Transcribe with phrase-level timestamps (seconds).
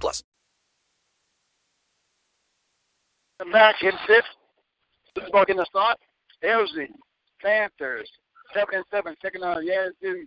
[0.00, 0.22] plus.
[3.50, 4.24] Back in fifth.
[5.32, 5.98] Getting a start.
[6.44, 6.88] LZ,
[7.40, 8.08] Panthers,
[8.54, 9.14] seven and seven.
[9.20, 10.24] Second on Yazoo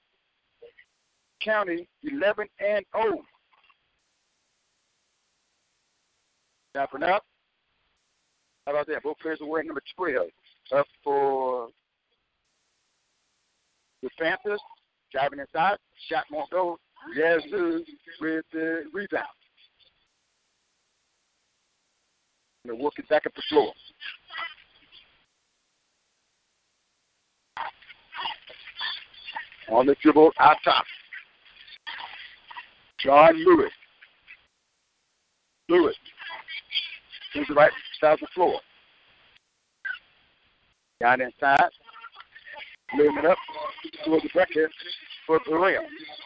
[1.42, 3.22] County, eleven and zero.
[6.74, 7.24] Snapping up.
[8.66, 9.04] How about that?
[9.04, 10.28] Both players are wearing number twelve.
[10.74, 11.70] Up for
[14.02, 14.62] the Panthers.
[15.12, 15.78] Driving inside.
[16.10, 16.80] Shot won't go.
[17.16, 17.84] Yazoo
[18.20, 19.28] with the rebound.
[22.68, 23.72] And work it back up the floor.
[29.70, 30.84] On the dribble, out top.
[33.00, 33.72] John Lewis.
[35.70, 35.96] Lewis.
[37.36, 38.60] The right side the floor.
[41.00, 41.70] Down inside.
[42.96, 43.38] Moving up
[44.06, 44.72] towards the bracket
[45.28, 45.82] for Perea.
[45.82, 46.25] He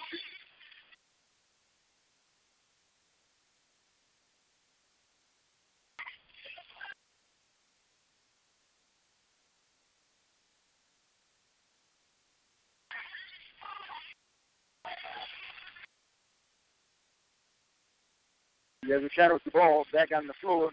[18.91, 20.71] has a shadow with the ball back on the floor.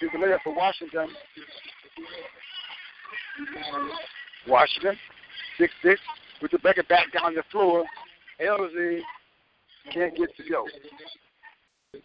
[0.00, 1.08] Here's the layup for Washington.
[4.48, 4.98] Washington,
[5.58, 6.00] 6 6,
[6.40, 7.84] with the bucket back down the floor.
[8.40, 9.00] LZ
[9.92, 10.66] can't get to go.
[11.92, 12.00] The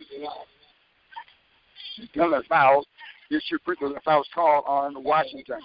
[2.48, 2.86] fouls.
[3.30, 5.60] This should the fouls call on Washington.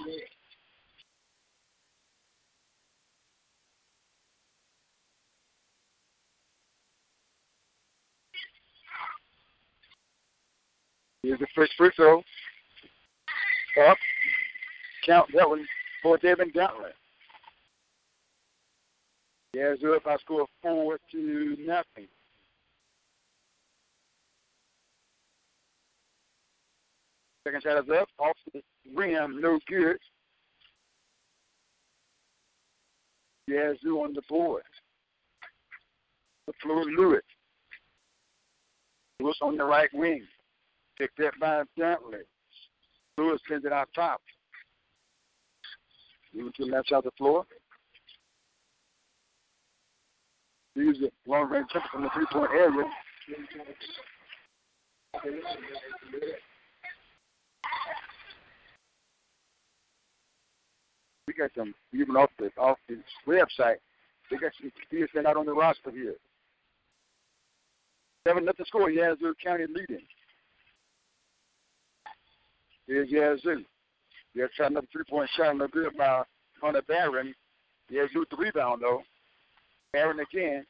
[11.22, 12.18] Here's the first free throw.
[13.88, 13.96] Up.
[15.06, 15.66] Count that one
[16.02, 16.94] for David Gauntlet.
[19.54, 22.08] Yazoo up by score four to nothing.
[27.44, 28.62] Second shot is up, off the
[28.94, 29.98] rim, no good.
[33.48, 34.62] Yazoo on the board.
[36.46, 37.22] The floor Lewis.
[39.20, 40.24] Lewis on the right wing.
[41.02, 42.20] Picked that by Bentley.
[43.18, 44.20] Lewis sends it out top.
[46.32, 47.44] Moving to the side of the floor.
[50.76, 51.12] Use it.
[51.26, 52.84] Long range jumper from the three point area.
[61.26, 63.78] We got some even off the off the website.
[64.30, 66.14] They got some players sent out on the roster here.
[68.24, 68.88] Seven nothing score.
[68.88, 70.06] Yazoo County leading.
[72.86, 73.64] Here's Yazoo.
[74.34, 76.22] They're trying another three point shot, no good by
[76.60, 77.34] Hunter Barron.
[77.90, 79.02] Yazoo with the rebound though.
[79.92, 80.64] Barron again.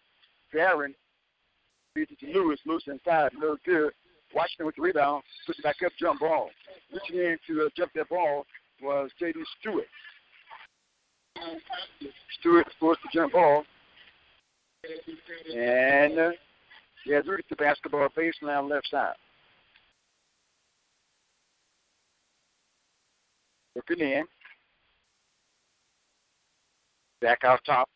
[0.52, 0.94] Barron
[1.94, 2.58] beats it to Lewis.
[2.66, 3.92] Lewis inside, no good.
[4.34, 6.50] Washington with the rebound, puts it back up, jump ball.
[6.92, 8.44] Reaching in to uh, jump that ball
[8.82, 9.38] was J.D.
[9.60, 9.86] Stewart.
[12.40, 13.64] Stewart forced the jump ball.
[15.54, 16.30] And uh,
[17.06, 19.14] Yazoo gets the basketball baseline left side.
[23.76, 24.24] Looking in.
[27.20, 27.88] Back out top.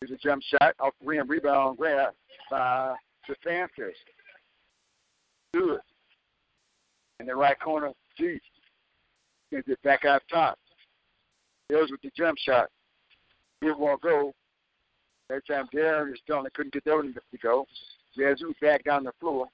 [0.00, 2.14] Here's a jump shot off the rim, rebound grab
[2.50, 2.94] by
[3.28, 3.96] the Panthers.
[5.52, 5.80] Good.
[7.18, 8.38] In the right corner, G.
[9.50, 10.56] Gets it back out top.
[11.68, 12.68] Hills with the jump shot.
[13.60, 14.32] It won't go.
[15.28, 16.44] That time Darren is done.
[16.44, 17.66] They couldn't get that one to go.
[18.14, 19.46] Yazoo back down the floor.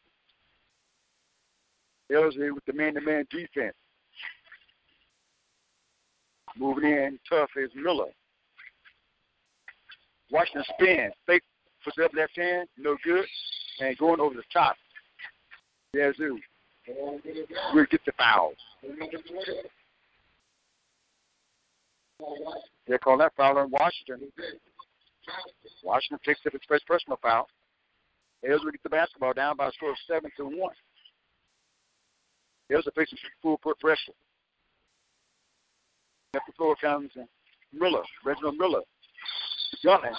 [2.13, 3.75] Ellsbury with the man-to-man defense.
[6.57, 8.11] Moving in tough is Miller.
[10.31, 11.11] Washington spin.
[11.27, 11.43] Fake
[11.83, 13.25] puts up left hand, no good.
[13.81, 14.77] And going over the top.
[15.95, 16.39] Yazoo.
[17.73, 18.53] We'll get the foul.
[22.87, 24.31] They're calling that foul on Washington.
[25.83, 27.49] Washington takes up its first personal foul.
[28.45, 30.55] Ellsbury gets the basketball down by a score of 7 to 1.
[32.69, 34.13] He also facing full court pressure.
[36.35, 37.11] After the comes
[37.73, 38.81] Miller, Reginald Miller,
[39.85, 40.13] Gunner,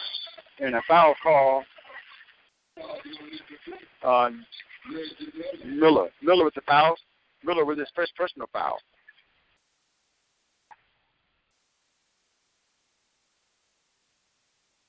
[0.60, 1.64] and a foul call
[4.04, 4.46] on
[5.66, 6.10] Miller.
[6.22, 6.96] Miller with the foul.
[7.44, 8.78] Miller with his first personal foul.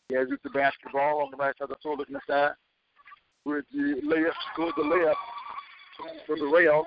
[0.09, 2.53] Yeah, with the basketball on the right side of the floor, looking inside.
[3.45, 5.15] With the layup, scores the layup
[6.27, 6.87] from the rail.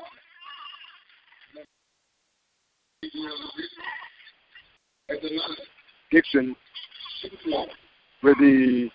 [6.12, 6.56] Dixon
[8.22, 8.90] with the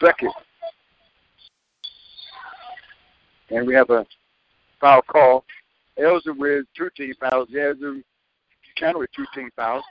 [0.00, 0.30] bucket.
[3.50, 4.06] And we have a
[4.80, 5.44] foul call.
[5.98, 7.48] Elza with two team fouls.
[7.50, 8.02] Yazoo
[8.76, 9.84] counter with two team fouls.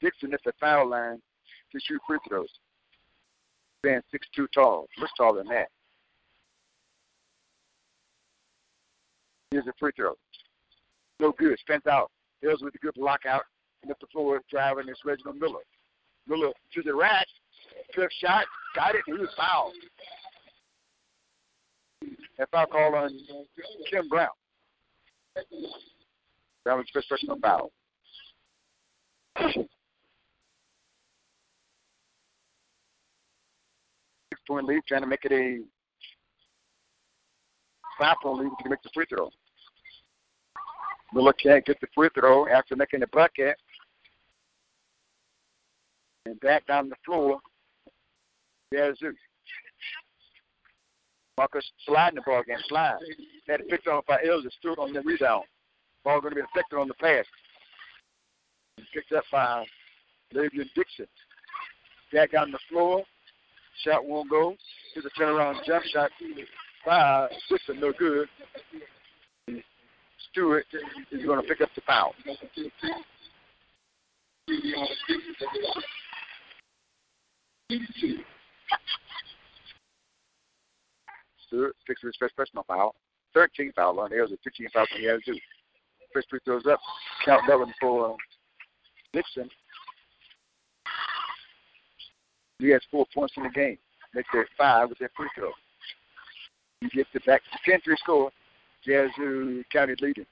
[0.00, 1.20] Dixon at the foul line
[1.72, 2.48] to shoot free throws.
[3.82, 5.68] Being six two tall, much taller than that.
[9.50, 10.14] Here's a free throw.
[11.20, 11.58] No good.
[11.60, 12.10] Spent out.
[12.44, 13.42] Hills with a good lockout.
[13.82, 15.60] And up the floor driving is Reginald Miller.
[16.28, 17.26] Miller to the rack.
[17.94, 18.44] Took shot.
[18.74, 19.02] Got it.
[19.06, 19.72] and He was fouled.
[22.38, 23.10] That foul call on
[23.90, 24.28] Kim Brown.
[26.64, 27.72] That was first personal foul.
[29.48, 29.66] Six
[34.46, 35.60] point lead, trying to make it a
[37.98, 39.30] five point lead to make the free throw.
[41.14, 43.56] Miller can't get the free throw after making the bucket.
[46.26, 47.38] And back down the floor,
[48.72, 49.12] Yazoo.
[51.36, 52.96] Marcus sliding the ball again, slide.
[53.48, 55.44] Had it picked off by Elza, stood on the rebound.
[56.04, 57.24] Ball going to be affected on the pass.
[58.92, 59.64] Picked up by
[60.32, 61.06] Lavian Dixon.
[62.12, 63.02] Back on the floor.
[63.84, 64.56] Shot won't go.
[64.94, 66.10] Here's a turnaround jump shot
[66.86, 68.28] by Dixon, no good.
[70.34, 70.66] Stewart
[71.12, 72.12] is going to pick up the foul.
[81.46, 82.96] Stewart picks his first personal foul.
[83.34, 85.38] 13 foul on Elza, 15 fouls on Yazoo.
[86.12, 86.80] First free throws up.
[87.24, 88.16] Count that for
[89.12, 89.48] Dixon.
[92.58, 93.78] He has four points in the game.
[94.16, 95.52] Makes it five with that free throw.
[96.80, 98.30] He gets it back to 10 3 score.
[98.86, 100.26] Yazoo County leading.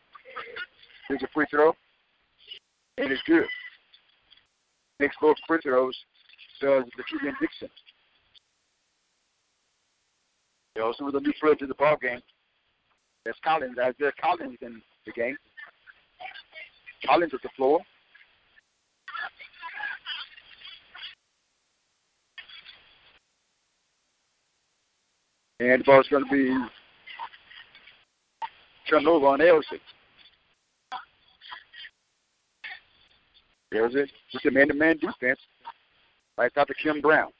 [1.09, 1.75] Here's a free throw.
[2.97, 3.47] It's good.
[5.01, 5.97] Makes both free throws.
[6.61, 7.69] Does the Keegan Dixon.
[10.75, 12.21] He also with a new player to the ball game.
[13.25, 13.77] That's Collins.
[13.79, 15.37] Isaiah Collins in the game.
[17.05, 17.81] Collins at the floor.
[25.61, 26.57] And the ball's going to be
[28.93, 29.81] turned over on Elsie.
[33.71, 34.11] There's it.
[34.31, 35.41] Just a man-to-man defense.
[36.37, 37.31] Right out to Kim Brown.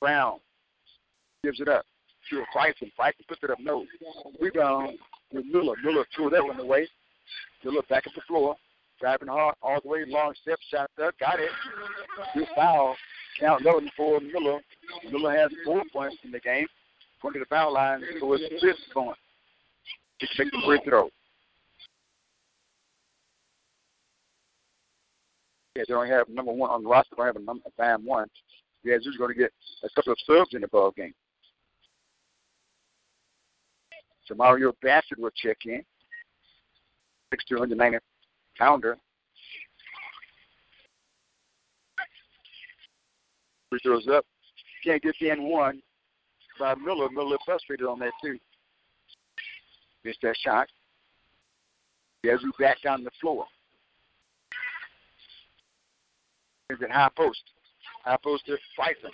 [0.00, 0.38] Brown
[1.42, 1.86] gives it up
[2.28, 2.92] to Bryson.
[2.96, 3.58] Bryson puts it up.
[3.58, 3.86] No.
[4.38, 4.96] Rebound um,
[5.32, 5.76] with Miller.
[5.82, 6.86] Miller threw that one away.
[7.64, 8.54] Miller back at the floor.
[9.00, 10.04] Driving hard all the way.
[10.06, 10.58] Long step.
[10.70, 11.14] Shot up.
[11.18, 11.50] Got it.
[12.34, 12.96] Good foul.
[13.40, 14.60] Count loading for Miller.
[15.10, 16.66] Miller has four points in the game.
[17.22, 19.16] Going to the foul line for his fifth point.
[20.20, 21.10] To make the free throw.
[25.76, 27.16] Yeah, they only have number one on the roster.
[27.18, 28.28] They have a number bam one.
[28.82, 29.52] Yeah, just going to get
[29.82, 31.12] a couple of subs in the ball game.
[34.24, 35.84] So Mario Bassett will check in.
[37.52, 37.98] 6'290
[38.58, 38.96] pounder.
[43.70, 44.24] Free throws up.
[44.84, 45.82] Can't get the N one
[46.58, 47.08] by Miller.
[47.10, 48.38] Miller frustrated on that too.
[50.06, 50.68] Missed that shot.
[52.22, 53.44] Yazoo back down the floor.
[56.70, 57.42] Is it high post?
[58.04, 59.10] High post to Bryson.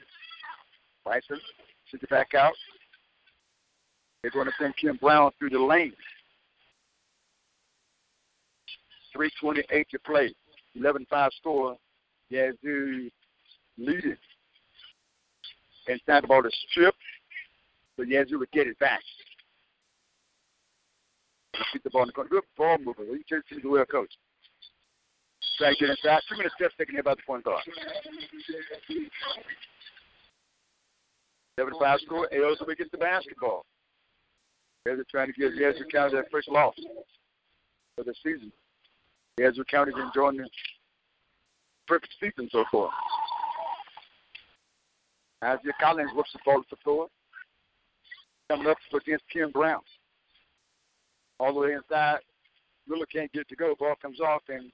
[1.02, 1.40] Bryson
[1.90, 2.52] sends it back out.
[4.20, 5.94] They're going to send Kim Brown through the lane.
[9.16, 10.34] 3.28 to play.
[10.78, 11.78] 11-5 score.
[12.28, 13.08] Yazoo
[13.78, 14.16] leading.
[15.88, 16.94] Inside the ball to strip,
[17.96, 19.00] but Yazoo would get it back.
[21.73, 22.30] Keep the ball in the corner.
[22.30, 23.04] Good ball mover.
[23.04, 24.12] You turn to the well coach.
[25.59, 26.21] Try to get inside.
[26.28, 27.62] Two minutes taken here by the point guard.
[31.61, 32.28] 7-5 score.
[32.32, 33.64] Aosa gets the basketball.
[34.85, 36.75] They're trying to give Yazoo County their first loss
[37.97, 38.50] for the season.
[39.38, 40.49] Yazoo County's enjoying the
[41.87, 42.90] perfect season so far.
[45.44, 47.09] Isaiah Collins whips the ball to the floor.
[48.50, 49.80] Coming up against Kim Brown.
[51.42, 52.20] All the way inside.
[52.87, 53.75] Miller can't get to go.
[53.76, 54.70] Ball comes off and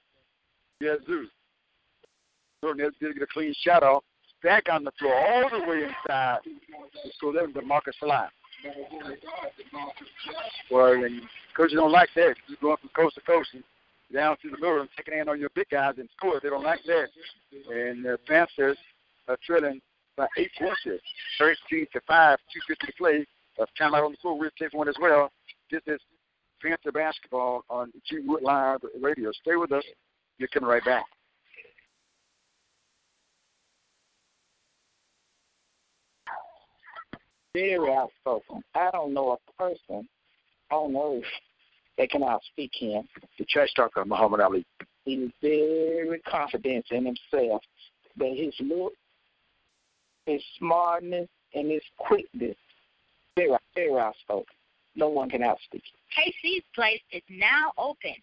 [0.79, 1.25] Yazoo.
[2.61, 4.03] Jordan did get a clean shot off.
[4.43, 6.39] back on the floor, all the way inside.
[7.19, 8.29] So then the Marcus Slime.
[10.69, 11.21] Well, and
[11.57, 12.35] coaches don't like that.
[12.47, 13.63] You're going from coast to coast and
[14.13, 16.39] down to the middle and taking in on your big guys and score.
[16.41, 17.07] They don't like that.
[17.71, 18.77] And the Panthers
[19.27, 19.81] are trailing
[20.15, 20.99] by eight points here.
[21.39, 22.37] 13 to 5,
[22.69, 23.25] 250 play.
[23.59, 24.37] Uh, timeout on the floor.
[24.37, 25.31] We'll take one as well.
[25.71, 25.99] This is
[26.61, 29.31] Panther basketball on G Live Radio.
[29.31, 29.83] Stay with us.
[30.37, 31.05] You're coming right back.
[37.53, 38.61] very outspoken.
[38.75, 40.07] I don't know a person
[40.71, 41.23] on earth
[41.97, 43.03] that can outspeak him.
[43.37, 44.65] The trash talker, Muhammad Ali.
[45.05, 47.61] He's very confident in himself,
[48.15, 48.93] but his look,
[50.25, 52.55] his smartness, and his quickness,
[53.35, 54.45] very, very outspoken.
[54.99, 55.81] No one can outspeak.
[56.11, 58.15] KC's Place is now open.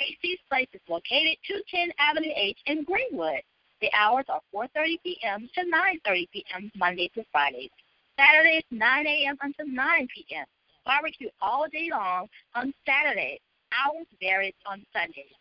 [0.00, 3.42] KC's Place is located 210 Avenue H in Greenwood.
[3.82, 5.50] The hours are 4.30 p.m.
[5.54, 6.72] to 9.30 p.m.
[6.74, 7.68] Monday through Fridays.
[8.16, 9.36] Saturdays 9 a.m.
[9.42, 10.46] until 9 p.m.
[10.86, 13.40] Barbecue all day long on Saturdays.
[13.76, 15.36] Hours varies on Sundays.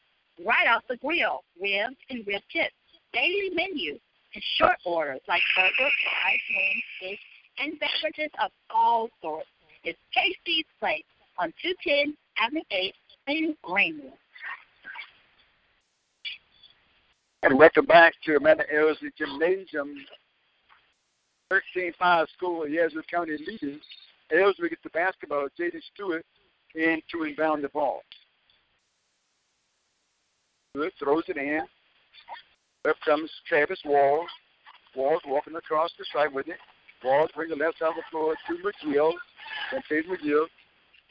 [0.45, 2.75] Right off the grill, ribs and rib tips.
[3.13, 3.97] Daily menu
[4.35, 5.71] and short orders like burgers,
[6.03, 7.19] fries, wings, fish,
[7.59, 9.47] and beverages of all sorts.
[9.83, 11.03] It's KC's Place
[11.39, 12.93] on 210 Avenue 8
[13.27, 14.13] in Greenwood.
[17.41, 19.95] And welcome back to Amanda Elzy Gymnasium
[21.51, 23.79] 13-5 score, Yazoo County leading.
[24.31, 25.47] Ellsworth gets the basketball.
[25.59, 26.23] Jaden Stewart
[26.75, 28.01] in to inbound the ball.
[30.75, 31.61] Stewart throws it in.
[32.87, 34.29] Up comes Travis Walls.
[34.95, 36.57] Walls walking across the side with it.
[37.03, 39.13] Walls bring the left side of the floor to McGill.
[39.73, 40.45] And Chase McGill.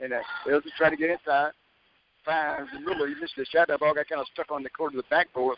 [0.01, 0.21] And uh,
[0.51, 1.53] Ellsworth trying to get inside.
[2.25, 3.09] Finds Miller.
[3.09, 3.69] He missed the shot.
[3.69, 5.57] That ball got kind of stuck on the corner of the backboard.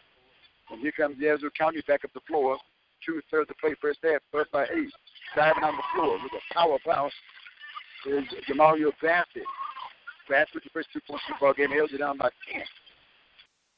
[0.70, 2.58] And here comes Yazoo County back up the floor
[3.04, 4.92] two thirds of play first half, first by eight.
[5.34, 7.12] Diving on the floor with a power bounce
[8.06, 9.42] is Jamario Bassett.
[10.28, 12.62] Bassett with the first two points of the ball game, held down by 10.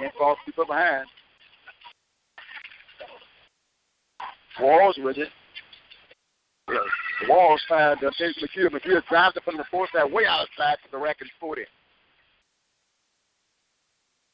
[0.00, 1.06] And falls people behind.
[4.60, 5.28] Walls with it.
[7.28, 8.70] Walls find uh, James McHugh.
[8.70, 11.62] McHugh drives it from the fourth side, way outside to the and 40.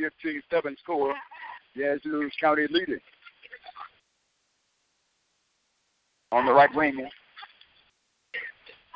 [0.02, 1.14] 15-7 score.
[1.74, 3.00] Yazoo County leading.
[6.32, 7.08] on the right wing.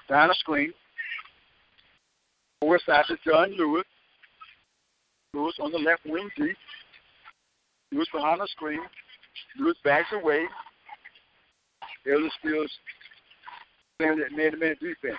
[0.08, 0.72] Down the screen.
[2.60, 3.84] Four side to John Lewis.
[5.32, 6.56] Lewis on the left wing deep.
[7.92, 8.80] Lewis behind the screen.
[9.58, 10.44] Lewis backs away.
[12.06, 12.72] Ellis Fields
[13.98, 15.18] playing that man-to-man defense.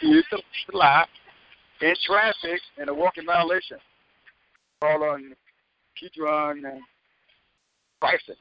[0.00, 1.06] Here's the lie
[1.80, 3.78] in traffic and a walking violation.
[4.80, 5.34] Call on
[5.96, 6.62] Kedron
[8.00, 8.36] Bryson.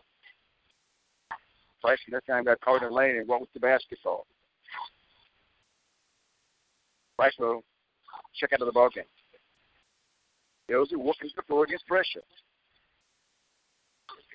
[1.81, 4.25] Bryson that time got caught in the lane and went with the basketball.
[7.17, 7.63] Bryson will
[8.35, 9.03] check out of the ball game.
[10.69, 12.21] Josie working the floor against pressure.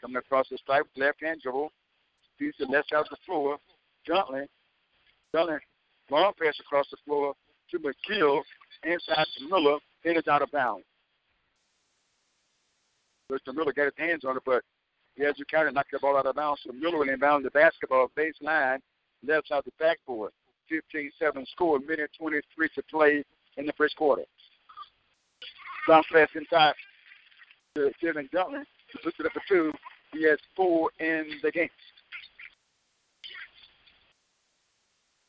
[0.00, 1.70] Coming across the stripe, left hand dribble.
[2.40, 3.58] Left side of the floor.
[4.08, 4.46] Juntley.
[5.34, 5.58] Juntley.
[6.10, 7.34] Long pass across the floor
[7.70, 8.42] to McGill.
[8.84, 9.78] Inside to Miller.
[10.04, 10.84] Headed out of bounds.
[13.32, 13.54] Mr.
[13.54, 14.62] Miller got his hands on it, but
[15.16, 16.60] Yazoo County knock the ball out of bounds.
[16.64, 18.80] So Miller will inbound the basketball baseline,
[19.26, 20.32] left side the backboard.
[20.70, 23.24] 15-7 score, minute 23 to play
[23.56, 24.22] in the first quarter.
[25.86, 26.74] Bounce pass inside
[27.76, 28.64] to Kevin Duntley.
[28.92, 29.72] He puts it up for two.
[30.12, 31.68] He has four in the game.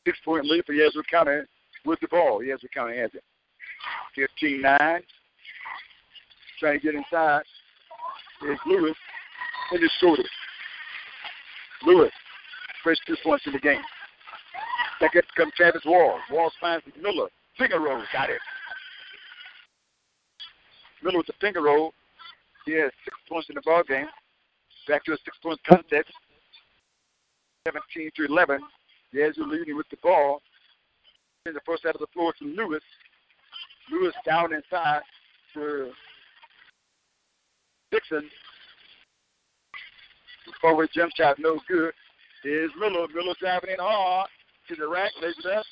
[0.06, 1.40] Six point lead for Yazoo County
[1.84, 2.42] with the ball.
[2.42, 3.24] Yazoo County has it.
[4.14, 5.02] 15 9.
[6.60, 7.42] Trying to get inside
[8.48, 8.96] is Lewis
[9.72, 10.26] and scored it.
[11.84, 12.12] Lewis,
[12.84, 13.82] first two points in the game.
[15.00, 16.20] Second comes Travis Walls.
[16.30, 17.28] Walls finds Miller.
[17.58, 18.38] Finger roll, got it.
[21.02, 21.92] Miller with the finger roll.
[22.64, 24.06] He has six points in the ball game.
[24.88, 26.08] Back to a six-point contest.
[27.66, 28.60] 17 to 11.
[29.12, 30.40] Yazoo leading with the ball.
[31.46, 32.82] In the first side of the floor to Lewis.
[33.90, 35.02] Lewis down inside
[35.54, 35.90] for
[37.92, 38.28] Dixon.
[40.46, 41.92] The forward jump shot, no good.
[42.44, 43.06] Is Miller.
[43.12, 44.28] Miller driving in hard
[44.68, 45.64] to the rack, lays it up,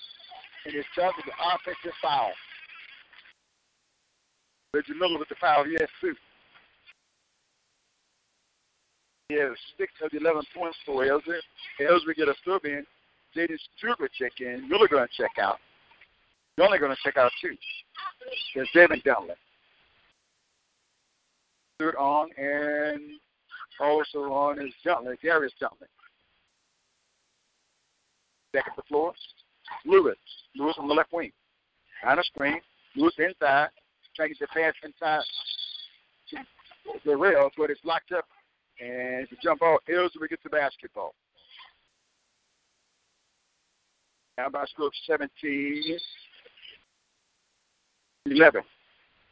[0.66, 2.32] and it's charged with the offensive foul.
[4.72, 5.64] Reggie Miller with the foul.
[5.64, 6.14] He has two.
[9.28, 11.44] He has six of the 11 points for Ellsworth.
[11.80, 12.84] Ellsworth get a sub in.
[13.34, 14.68] Stewart check in.
[14.68, 15.58] Miller going to check out.
[16.56, 17.56] You're only going to check out two.
[18.54, 19.36] There's Devin Dunlap.
[21.76, 23.18] Stewart on and
[23.80, 25.88] Also on is Duntley, Darius Duntley.
[28.52, 29.12] Back at the floor.
[29.84, 30.16] Lewis.
[30.54, 31.32] Lewis on the left wing.
[32.06, 32.60] On the screen.
[32.94, 33.68] Lewis inside.
[34.14, 35.24] Trying to get the pass inside
[37.04, 38.26] the rails, but it's locked up.
[38.80, 41.14] And the jump ball, Ellsworth get the basketball.
[44.36, 45.98] By score of 17,
[48.26, 48.62] 11.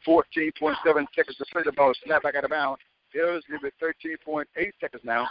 [0.07, 1.93] 14.7 seconds to play the ball.
[2.05, 2.81] Snap back out of bounds.
[3.15, 4.45] Ellsworth with 13.8
[4.79, 5.27] seconds now.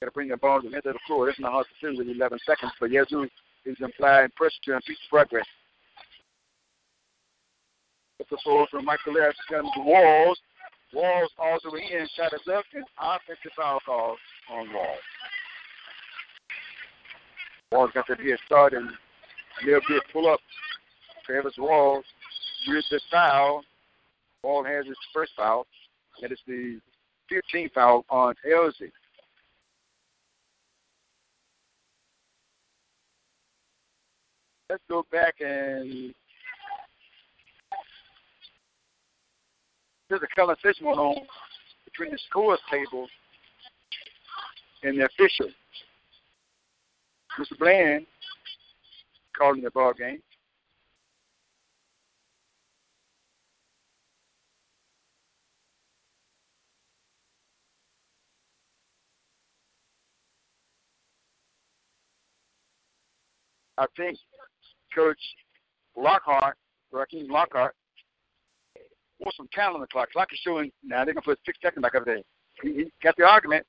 [0.00, 1.28] Got to bring the ball to the end of the floor.
[1.28, 3.26] It's not hard to do with 11 seconds, but Yazoo
[3.64, 5.46] is implying pressure to impede progress.
[8.20, 10.38] It's a foul from Michael Harris comes to Walls.
[10.92, 14.16] Walls all the way in, shot is left, and offensive foul call
[14.50, 15.00] on Walls.
[17.74, 18.88] Walls got to be a start and
[19.66, 20.38] little bit pull up.
[21.26, 22.04] Travis Walls
[22.68, 23.64] with the foul.
[24.44, 25.66] Wall has his first foul.
[26.22, 26.78] That is the
[27.32, 28.92] 15th foul on LZ.
[34.70, 36.14] Let's go back and
[40.08, 41.26] there's a conversation going on
[41.84, 43.08] between the scores table
[44.84, 45.48] and the official.
[47.38, 47.58] Mr.
[47.58, 48.06] Bland
[49.36, 50.20] calling the ball game.
[63.76, 64.16] I think
[64.94, 65.18] Coach
[65.96, 66.56] Lockhart,
[66.92, 67.74] Raheem Lockhart,
[69.18, 70.12] want some count on the clock.
[70.12, 71.04] Clock is showing now.
[71.04, 72.20] They're gonna put six seconds back up there.
[72.62, 73.66] He, he got the argument,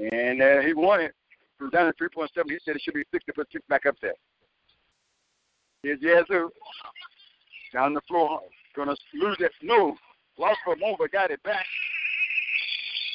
[0.00, 1.14] and uh, he won it
[1.58, 2.50] from down at three point seven.
[2.50, 4.14] He said it should be six to put six back up there.
[5.82, 6.50] Here's Yazoo
[7.72, 8.40] down the floor,
[8.76, 9.52] gonna lose it.
[9.62, 9.96] No,
[10.38, 11.66] lost for a moment, but got it back.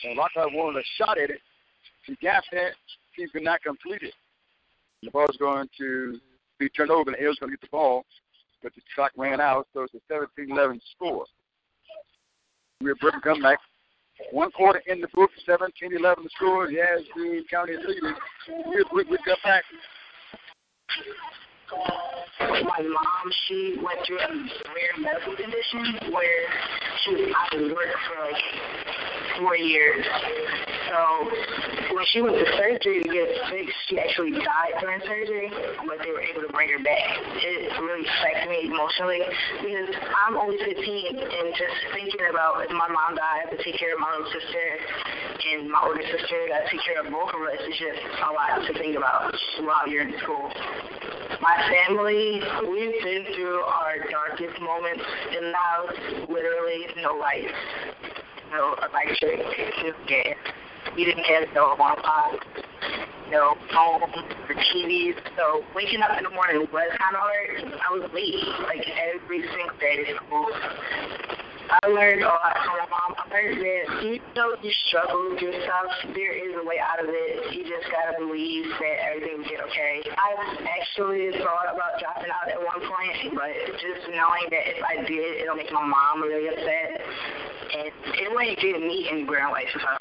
[0.03, 1.41] And Lockhart wanted a shot at it.
[2.05, 2.71] He got that.
[3.15, 4.13] He could not complete it.
[5.03, 6.19] The ball's going to
[6.57, 8.05] be turned over, and Hale's going to get the ball,
[8.61, 11.25] but the clock ran out, so it's a 17-11 score.
[12.81, 13.59] We're breaking comeback.
[14.31, 16.69] One quarter in the book, 17-11 score.
[16.69, 18.13] Yes, the county is leading.
[18.65, 19.63] We're, we, we got back.
[22.41, 26.49] My mom, she went through a rare medical condition where
[27.03, 30.05] she was out of work for like four years.
[30.91, 31.31] So
[31.95, 35.49] when she went to surgery to get fixed, she actually died during surgery,
[35.87, 37.07] but they were able to bring her back.
[37.39, 39.23] It really affected me emotionally
[39.63, 39.89] because
[40.27, 43.79] I'm only 15 and just thinking about if my mom died, I have to take
[43.79, 44.65] care of my little sister
[45.53, 46.37] and my older sister.
[46.51, 47.61] I take care of both of us.
[47.63, 50.51] It's just a lot to think about while you're in school.
[51.41, 55.77] My family, we've been through our darkest moments, and now
[56.27, 57.53] literally no life,
[58.51, 60.37] no electric, no gas.
[60.95, 62.39] We didn't have no Wi-Fi,
[63.29, 65.15] no phone or TVs.
[65.37, 67.79] So waking up in the morning was kind of hard.
[67.79, 68.35] I was late,
[68.65, 70.47] like every single day to school.
[71.81, 73.15] I learned a lot from my mom.
[73.15, 76.99] I learned that even though you struggle with your stuff, there is a way out
[76.99, 77.55] of it.
[77.55, 80.03] You just gotta believe that everything will get okay.
[80.11, 85.07] I've actually thought about dropping out at one point, but just knowing that if I
[85.07, 86.99] did, it'll make my mom really upset.
[86.99, 87.87] And
[88.17, 89.97] it wouldn't get me anywhere in life if I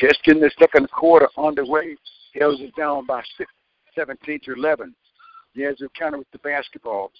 [0.00, 1.94] Just getting the second quarter underway.
[2.32, 3.52] Hills is down by six,
[3.94, 4.94] 17 to 11.
[5.54, 7.10] Yazoo counter with the basketball.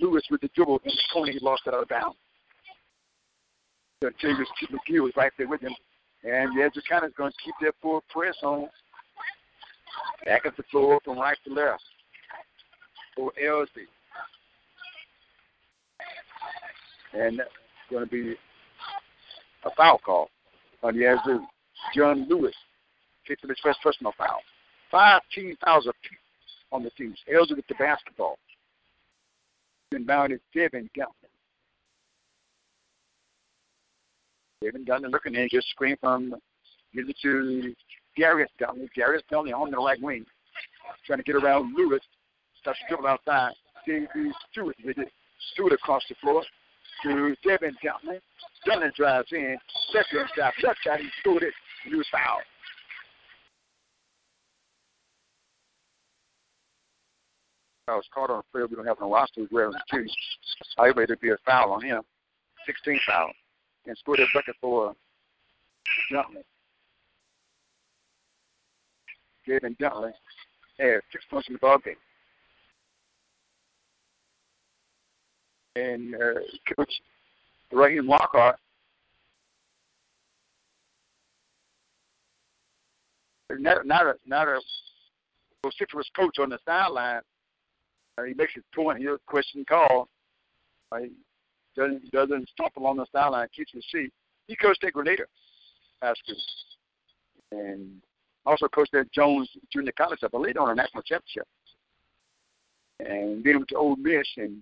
[0.00, 1.32] Lewis with the dribble the corner.
[1.32, 2.16] He lost it out of bounds.
[4.18, 5.74] Chambers McGee was right there with him.
[6.24, 8.68] And Yazoo counter is going to keep their full press on.
[10.24, 11.82] Back at the floor from right to left
[13.16, 13.66] for LZ.
[17.14, 17.48] And that's
[17.90, 18.34] going to be
[19.64, 20.28] a foul call
[20.82, 21.40] on Yazoo.
[21.94, 22.54] John Lewis
[23.26, 24.40] kicked him his first personal foul.
[24.90, 26.18] Five team fouls apiece
[26.72, 27.18] on the teams.
[27.32, 28.38] Elder with the basketball.
[29.92, 31.14] Inbound is Devin Gunton.
[34.62, 36.34] Devin Gunton looking in, just screen from,
[36.92, 37.74] gives it to
[38.16, 38.88] Darius Gunton.
[38.94, 40.26] Darius Gunton on the right wing,
[41.06, 42.00] trying to get around Lewis.
[42.60, 43.52] Starts dribble outside.
[43.86, 45.08] Davey Stewart with it.
[45.52, 46.42] Stewart across the floor
[47.04, 48.20] to Devin Gunton.
[48.66, 49.56] Gunton drives in.
[49.92, 51.54] Second shot, shot shot, he threw it.
[51.90, 52.40] Lewis foul.
[57.88, 58.70] I was caught on a field.
[58.70, 59.46] We don't have no roster.
[59.50, 60.06] We're the two.
[60.78, 62.02] I made it be a foul on him.
[62.66, 63.30] 16 foul.
[63.86, 64.94] And scored a bucket for
[66.12, 66.44] Duntley.
[69.46, 70.12] Gavin Duntley
[70.78, 71.96] had six points in the ball game.
[75.78, 76.40] and uh,
[76.76, 76.92] Coach
[77.72, 78.56] Raheem Lockhart.
[83.50, 84.60] Not, not a not a
[85.64, 87.22] vociferous coach on the sideline.
[88.26, 88.98] He makes his point.
[88.98, 90.08] He'll question call.
[90.98, 91.10] He
[91.76, 94.12] doesn't doesn't stomp along the sideline, keeps his seat.
[94.46, 95.24] He coached at Grenada
[96.02, 96.36] High School,
[97.52, 98.00] and
[98.46, 101.46] also coached at Jones Junior College, I believe, on a national championship.
[103.00, 104.58] And then went to Ole Miss, and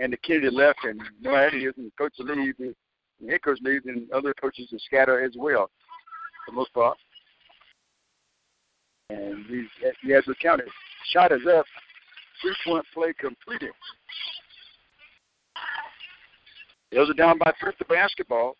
[0.00, 2.74] and the that left, and no idea, and coach leaves, and
[3.20, 5.70] the head coach leaves, and other coaches are scattered as well,
[6.44, 6.98] for the most part.
[9.08, 9.66] And he,
[10.02, 10.68] he has counted.
[11.12, 11.64] Shot is up.
[12.42, 13.70] Three-point play completed.
[16.92, 18.56] Those are down by three to basketball.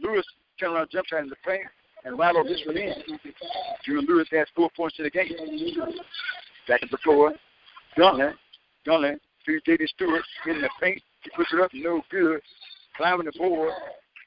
[0.00, 0.24] Lewis
[0.58, 1.66] turned around, jump shot in the paint,
[2.04, 2.94] and rattled this one in.
[3.84, 5.32] Junior Lewis has four points in the game.
[6.68, 7.32] Back at the floor.
[7.98, 8.32] Dunley.
[8.86, 9.86] Dunley feeds J.D.
[9.94, 11.02] Stewart in the paint.
[11.22, 12.40] He puts it up, no good.
[12.96, 13.72] Climbing the board.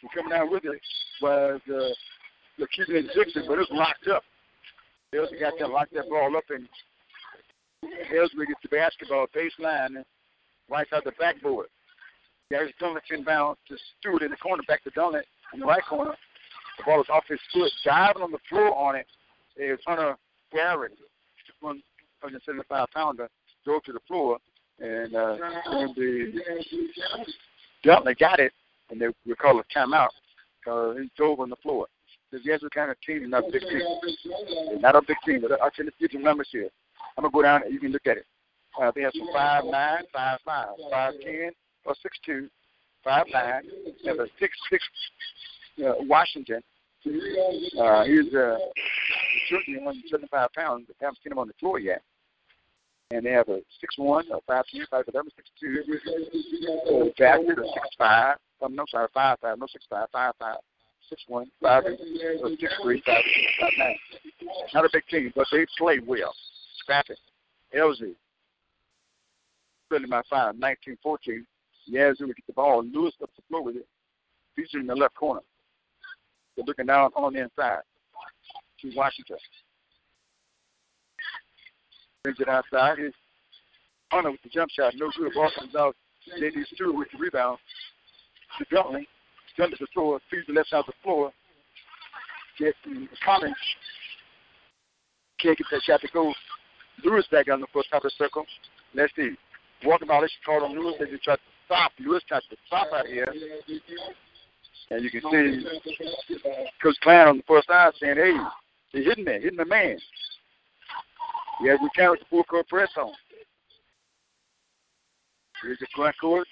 [0.02, 0.82] And coming down with it
[1.22, 1.90] was uh,
[2.58, 4.24] the it Dixon, but it's locked up.
[5.14, 6.68] Ellsbury got that locked that ball up, and
[8.14, 10.04] Ellsbury gets the basketball baseline
[10.70, 11.68] right out the backboard.
[12.50, 16.16] There's Dunlap inbound to Stewart in the corner, back to Dunlap in the right corner.
[16.78, 19.06] The ball is off his foot, diving on the floor on it
[19.58, 20.16] is Hunter
[20.52, 20.94] Garrett,
[21.60, 21.82] one
[22.24, 23.30] of the 75 pounder,
[23.66, 24.38] drove to the floor,
[24.80, 26.42] and uh, and the
[27.84, 28.54] Dunlap got it,
[28.90, 30.10] and they we call a timeout
[30.60, 31.88] because he drove on the floor.
[32.32, 33.82] The Yazoo County team not a big team.
[34.70, 36.70] They're not a big team, but I'll tell you some numbers here.
[37.18, 38.26] I'm gonna go down and you can look at it.
[38.80, 41.52] Uh, they have some five nine, five five, five ten,
[41.86, 42.50] or six two,
[43.04, 43.64] five nine.
[44.04, 44.84] They have a six six
[45.86, 46.62] uh, Washington.
[47.06, 48.58] Uh, he's uh,
[49.50, 52.02] certainly 175 pounds, but I haven't seen him on the floor yet.
[53.12, 57.52] And they have a six one, a five two, five eleven, six two, uh, Jackson,
[57.52, 58.36] a six five.
[58.62, 60.58] Um, no, sorry, five five, no six five, five five
[61.10, 62.00] six one, five eight,
[62.44, 63.96] or six three, five six, five nine.
[64.76, 66.34] Not a big team, but they play well.
[66.90, 67.14] Scrappy.
[67.78, 68.16] LZ.
[69.92, 71.46] Really my five, 19 14.
[71.86, 72.84] Yazoo would get the ball.
[72.84, 73.88] Lewis up the floor with it.
[74.56, 75.42] He's in the left corner.
[76.56, 77.82] They're looking down on the inside
[78.82, 79.38] to Washington.
[82.24, 82.98] Brings it outside.
[82.98, 83.14] He's
[84.12, 84.94] Hunter with the jump shot.
[84.96, 85.32] No good.
[85.36, 85.96] Ball comes out.
[86.40, 86.64] J.D.
[86.74, 87.60] Stewart with the rebound.
[88.58, 89.06] To Dunley
[89.62, 91.32] under the floor, feeds the left side of the floor.
[92.58, 92.74] Get
[93.24, 93.56] Collins.
[95.40, 96.34] Can't get that shot to go.
[97.04, 98.46] Lewis back on the first top of the circle.
[98.94, 99.32] Let's see.
[99.84, 100.96] Walking by this on Lewis.
[101.00, 101.92] They just tried to stop.
[102.00, 103.34] Lewis tried to stop out here.
[104.92, 105.66] And you can see
[106.82, 108.38] Coach Klein on the first side saying, hey,
[108.94, 109.98] they're hitting me, hitting the man.
[111.62, 113.12] Yeah, we carry the full court press on.
[115.62, 116.48] Here's the front court.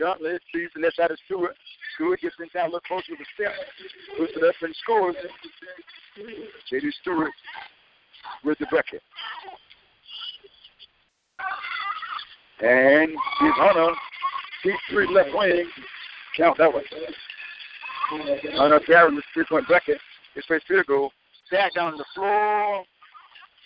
[0.53, 1.55] Sees the left side of Stewart.
[1.95, 3.53] Stewart gets inside, a little closer with the step,
[4.17, 5.15] puts it up and scores.
[6.69, 6.91] J.D.
[7.01, 7.31] Stewart
[8.43, 9.01] with the bucket.
[12.61, 13.93] And he's Hunter.
[14.63, 15.69] Deep three left wing.
[16.35, 16.83] Count that one.
[18.09, 19.97] Hunter Barron with three-point bucket.
[20.33, 21.11] His first field goal.
[21.51, 22.83] Back down the floor.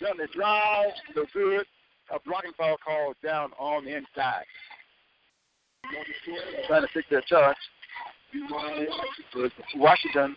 [0.00, 0.90] Done the drive.
[1.16, 1.66] No good.
[2.10, 4.44] A blocking foul call down on the inside.
[6.66, 7.56] Trying to fix that charge.
[9.76, 10.36] Washington,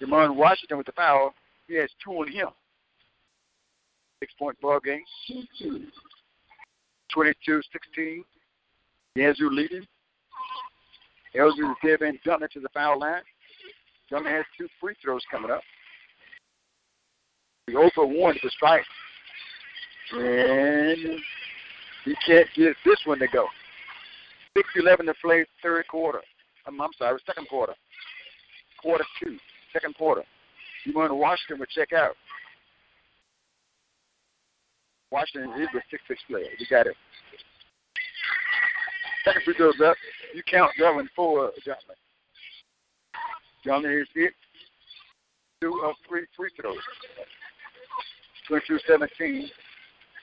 [0.00, 1.34] Demond Washington with the foul.
[1.68, 2.48] He has two on him.
[4.20, 5.02] Six point ball game.
[7.12, 8.24] 22 16.
[9.14, 9.86] Yazoo leading.
[11.34, 13.22] Elgin Devin Dunley to the foul line.
[14.10, 15.62] Dunley has two free throws coming up.
[17.66, 18.84] The over one to strike.
[20.12, 21.20] And
[22.04, 23.46] he can't get this one to go.
[24.56, 26.20] 6 11 to play, third quarter.
[26.66, 27.74] I'm, I'm sorry, second quarter.
[28.82, 29.38] Quarter two,
[29.72, 30.22] second quarter.
[30.84, 32.14] You want to Washington would check out.
[35.12, 36.48] Washington is a six-six player.
[36.58, 36.96] You got it.
[39.24, 39.96] Second free throws up.
[40.34, 41.94] You count Darwin for uh, Johnson.
[43.64, 44.32] Johnson is it.
[45.60, 46.78] Two of three free throws.
[48.50, 49.46] 22-17.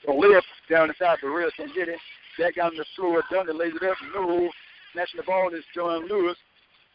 [0.06, 1.99] So layup down the wrist and get it.
[2.38, 3.21] Back on the floor.
[3.32, 3.97] Duncan lays it up.
[4.13, 4.49] No.
[4.93, 6.38] Snatching the ball is John Lewis.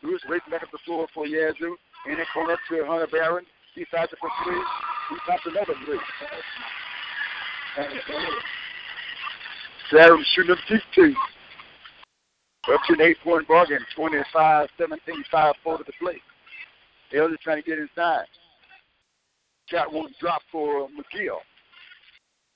[0.03, 1.77] Lewis racing back up the floor for Yazoo.
[2.07, 3.45] And then corner to Hunter Barron.
[3.75, 4.61] He fires it for three.
[5.11, 6.01] He pops another three.
[9.93, 11.15] Barron shooting up deep two.
[12.73, 13.79] Up to an eight-point ball game.
[13.95, 16.23] 25 17, 5 4 to the plate.
[17.15, 18.25] Elder trying to get inside.
[19.67, 21.39] Shot won't drop for McGill.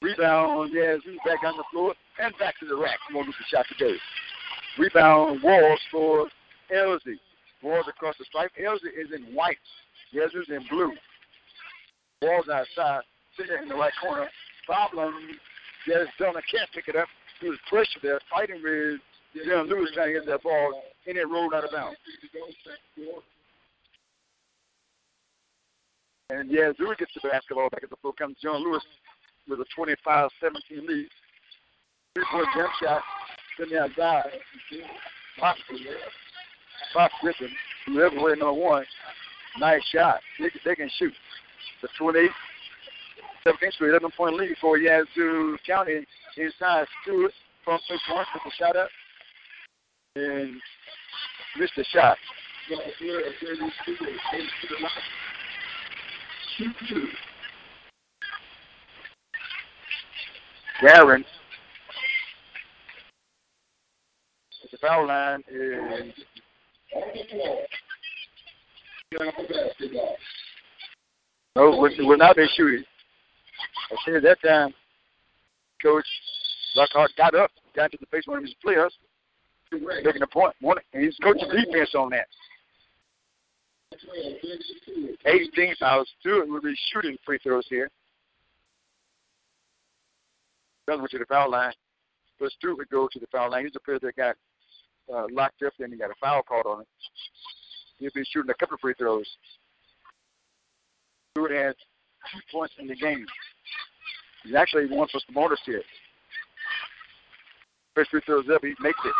[0.01, 2.99] Rebound, Yazoo back on the floor and back to the rack.
[3.13, 3.97] Won't get the shot today.
[4.79, 6.29] Rebound Walls for
[6.75, 7.21] Elsie.
[7.63, 8.53] Walls across the stripe.
[8.65, 9.59] Elsie is in white.
[10.13, 10.93] Yazoo's in blue.
[12.23, 13.03] Walls outside.
[13.37, 14.29] Sitting in the right corner.
[14.69, 15.15] Problem.
[15.87, 17.09] Yes, Donna can't pick it up.
[17.41, 19.01] He was pressure there, fighting with
[19.47, 21.97] John Lewis trying to get that ball, and it rolled out of bounds.
[26.29, 28.13] And yeah, Yazoo gets the basketball back at the floor.
[28.13, 28.83] Comes John Lewis
[29.49, 30.29] with a 25-17
[30.87, 31.09] lead.
[32.15, 33.03] Three-point jump shot.
[33.59, 34.31] Then the outside.
[35.41, 35.57] Pop,
[36.93, 37.49] Pop Griffin,
[37.89, 38.85] way number one.
[39.59, 40.21] Nice shot.
[40.39, 41.15] They, they can shoot.
[41.81, 42.31] The 28,
[43.44, 46.05] 17 Street, 11 point lead for Yazoo County
[46.37, 47.33] inside Stewart
[47.64, 48.88] from three points with the shot up
[50.16, 50.55] and
[51.59, 52.16] missed the shot.
[60.81, 61.24] Garen
[64.64, 66.12] at the foul line is
[71.57, 72.85] no, we're, not been shooting.
[73.90, 74.75] I said at that time,
[75.83, 76.07] Coach
[76.75, 78.97] Lockhart got up, got to the face one of his players,
[79.73, 80.55] making a point,
[80.92, 82.27] and he's coaching defense on that.
[85.25, 86.09] 18 fouls.
[86.21, 87.90] Stewart will be shooting free throws here.
[90.87, 91.73] Doesn't went to the foul line,
[92.40, 93.64] but Stewart would go to the foul line.
[93.64, 94.37] He's a player that got
[95.12, 96.87] uh, locked up, then he got a foul called on him.
[97.99, 99.27] He'll be shooting a couple of free throws.
[101.33, 101.85] Stewart has two
[102.51, 103.27] points in the game.
[104.45, 105.83] He's actually one for bonus here.
[107.95, 109.14] First free throws up, he makes it.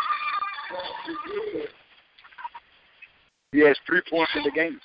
[3.51, 4.79] He has three points in the game.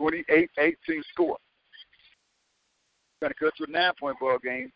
[0.00, 0.74] 28-18
[1.12, 1.36] score.
[3.20, 4.72] Going to cut to a nine-point ball game.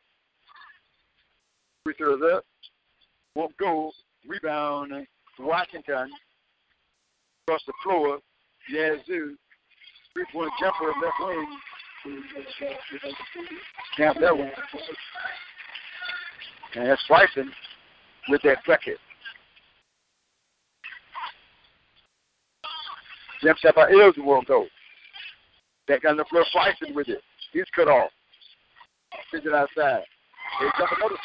[1.82, 2.44] Free throws up.
[3.34, 3.90] Won't go.
[4.28, 5.06] Rebound.
[5.38, 6.10] Washington.
[7.46, 8.18] Across the floor.
[8.70, 9.34] Yazoo.
[10.12, 11.46] Three-point jumper left wing.
[13.96, 14.50] Count that one.
[16.74, 17.50] And that's Bryson
[18.28, 18.58] with that.
[23.42, 24.66] Jump shot by Ills won't go.
[25.86, 27.22] Back on the floor, Bryson with it.
[27.52, 28.10] He's cut off.
[29.30, 30.02] Sends it outside.
[30.60, 31.16] They jump another.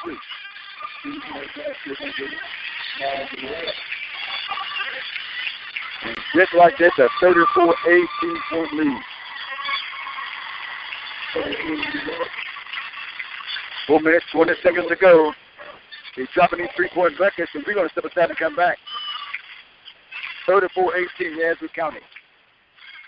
[6.03, 8.07] And just like that, a 34-18
[8.51, 9.01] point lead.
[13.87, 15.33] Four minutes, 20 seconds to go.
[16.15, 18.77] He's dropping these three-point buckets, and we're going to step aside and come back.
[20.47, 21.99] 34-18, Yazoo County.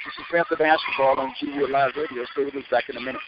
[0.05, 2.25] This is Panther Basketball on GU Live Radio.
[2.33, 3.21] Stay with us back in a minute.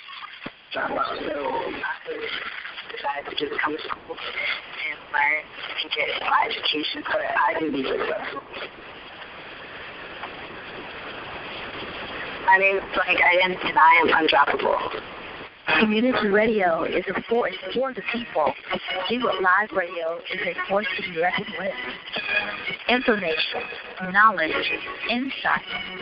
[2.93, 5.43] decided to come to school and learn
[5.81, 8.41] and get my education so that I can be successful.
[12.45, 14.77] My name is Frank Ian, and I am undroppable.
[15.79, 18.53] Community radio is a force for the people.
[19.07, 21.73] Zero Live Radio is a force to be reckoned with.
[22.89, 23.61] Information,
[24.11, 24.51] knowledge,
[25.09, 25.61] insight,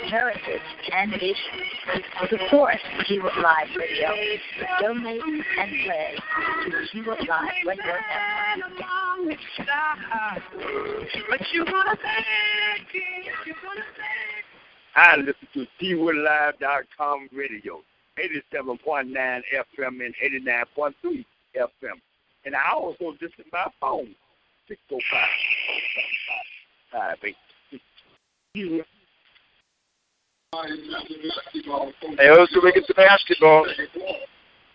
[0.09, 1.35] heritage, and vision.
[2.27, 2.77] Support
[3.07, 4.09] Zero Live Radio.
[4.81, 6.19] Donate and pledge
[6.65, 7.95] to Zero Live Radio
[8.57, 9.37] Network.
[14.95, 17.81] I listen to TWoodLive.com radio,
[18.19, 21.25] 87.9 FM and 89.3
[21.55, 22.01] FM.
[22.45, 24.15] And I also listen by phone,
[24.67, 27.17] 605
[32.17, 33.65] They also make it to basketball.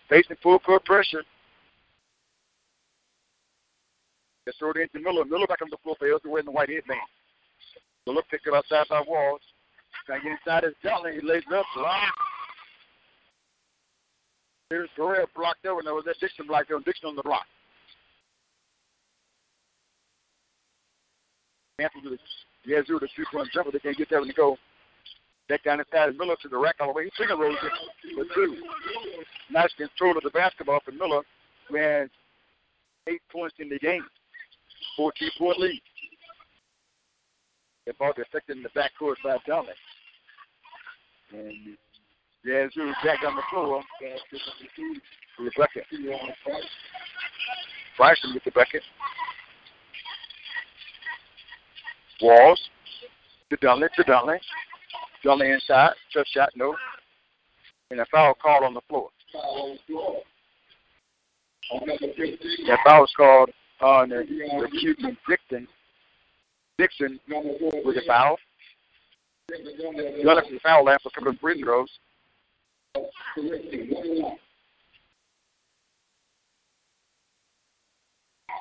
[0.09, 1.23] Facing full court pressure.
[4.45, 5.25] They throw it into Miller.
[5.25, 7.01] Miller back on the floor for Elsie wearing the white headband.
[8.07, 9.41] Miller picked it outside by Walls.
[10.07, 11.15] To get inside his belly.
[11.15, 11.65] He lays it up.
[11.75, 12.13] Block.
[14.69, 15.81] Here's Correa blocked over.
[15.93, 16.83] Was that Dixon blocked over.
[16.83, 17.45] Dixon on the block.
[21.79, 22.17] Mantle to the
[22.65, 23.71] Yazoo, the three-point jumper.
[23.71, 24.57] They can't get that one they go.
[25.47, 27.05] Back down inside Miller to the rack all the way.
[27.05, 27.71] He finger rolls it
[28.15, 28.57] for two.
[29.49, 31.21] Nice control of the basketball for Miller,
[31.69, 32.09] who has
[33.07, 34.03] eight points in the game.
[34.97, 35.81] 14 point lead.
[37.87, 39.69] The ball deflected in the backcourt by Dolly.
[41.31, 41.77] And
[42.43, 43.81] Yazoo back on the floor.
[45.37, 45.85] For the bucket.
[47.97, 48.83] Bryson with the bucket.
[52.21, 52.61] Walls
[53.49, 54.37] to Dunley, to Dunley.
[55.23, 56.75] Dunley inside, tough shot, no.
[57.89, 59.09] And a foul called on the floor.
[62.67, 65.69] That foul was called on the, the Cuban Dixon
[66.77, 68.37] Dixon with a foul.
[69.47, 71.89] From the foul for a couple of free throws.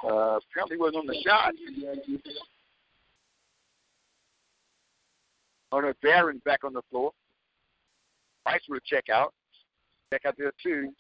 [0.05, 1.53] Uh, apparently wasn't on the shot.
[5.73, 7.13] Hunter Barron back on the floor.
[8.45, 9.35] Price will check out.
[10.13, 10.93] Check out there too.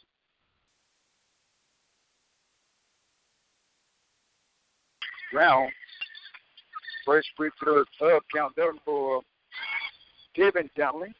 [5.33, 5.68] Brown.
[7.06, 7.88] First free throw up,
[8.34, 9.20] count down for uh,
[10.34, 11.14] Kevin Donnelly.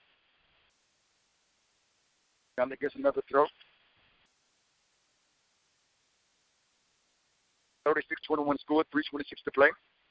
[2.59, 3.47] Donnelly gets another throw.
[7.87, 9.69] 36-21 score, 3.26 to play.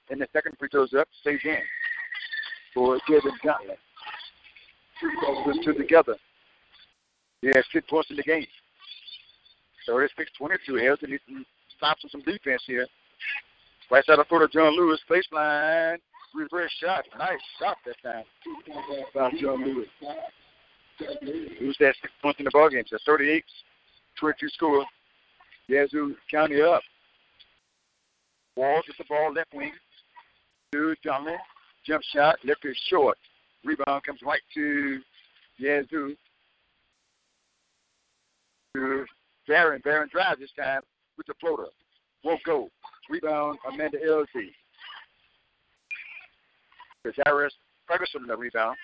[0.10, 1.58] And the second free throw's up, stays in
[2.74, 3.76] for Kevin Donnelly.
[5.46, 6.16] Those two together.
[7.42, 8.46] He has six points in the game.
[9.90, 10.80] 36-22.
[10.80, 11.24] Harrison needs
[11.76, 12.88] stops stop some defense here.
[13.92, 15.98] Right side of of John Lewis, baseline,
[16.34, 17.06] reverse shot.
[17.18, 18.24] Nice shot that time
[19.14, 19.88] by John Lewis.
[21.60, 22.84] Who's that six points in the ball game?
[22.88, 23.44] So 38,
[24.20, 24.86] 22 score.
[25.68, 26.82] Yazoo County up.
[28.56, 29.72] Walls with the ball, left wing.
[30.74, 31.36] To Johnley.
[31.86, 33.18] Jump shot, left is short.
[33.64, 35.00] Rebound comes right to
[35.58, 36.16] Yazoo.
[38.76, 39.06] To
[39.48, 39.82] Barron.
[39.84, 40.82] Barron drives this time
[41.18, 41.68] with the floater.
[42.24, 42.70] Won't go.
[43.10, 44.52] Rebound, Amanda Elzy.
[47.26, 47.54] Harris
[47.88, 48.78] Ferguson in the rebound.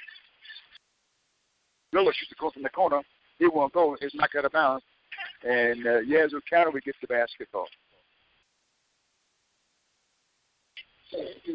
[1.91, 3.01] Miller shoots the goal from the corner.
[3.39, 3.97] He won't go.
[3.99, 4.83] It's not out of bounds.
[5.43, 7.67] And uh, Yazoo County gets the basketball.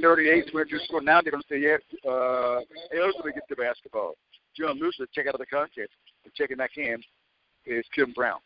[0.03, 1.01] 38 22 score.
[1.01, 2.61] Now they're going to say, yeah, uh,
[2.95, 4.15] Ellsworth gets the basketball.
[4.57, 5.91] John Lewis, check out of the contest.
[6.35, 7.01] Checking back in
[7.65, 8.41] is Kim Brown.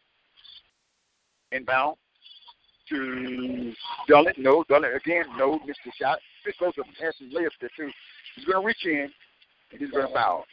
[1.50, 1.96] Inbound
[2.90, 3.72] to
[4.08, 4.34] Dullen.
[4.36, 5.24] No, Dullen again.
[5.36, 6.18] No, missed the shot.
[6.44, 6.86] This goes up
[7.18, 7.90] some layups there too.
[8.36, 9.10] He's going to reach in
[9.72, 10.44] and he's going to foul.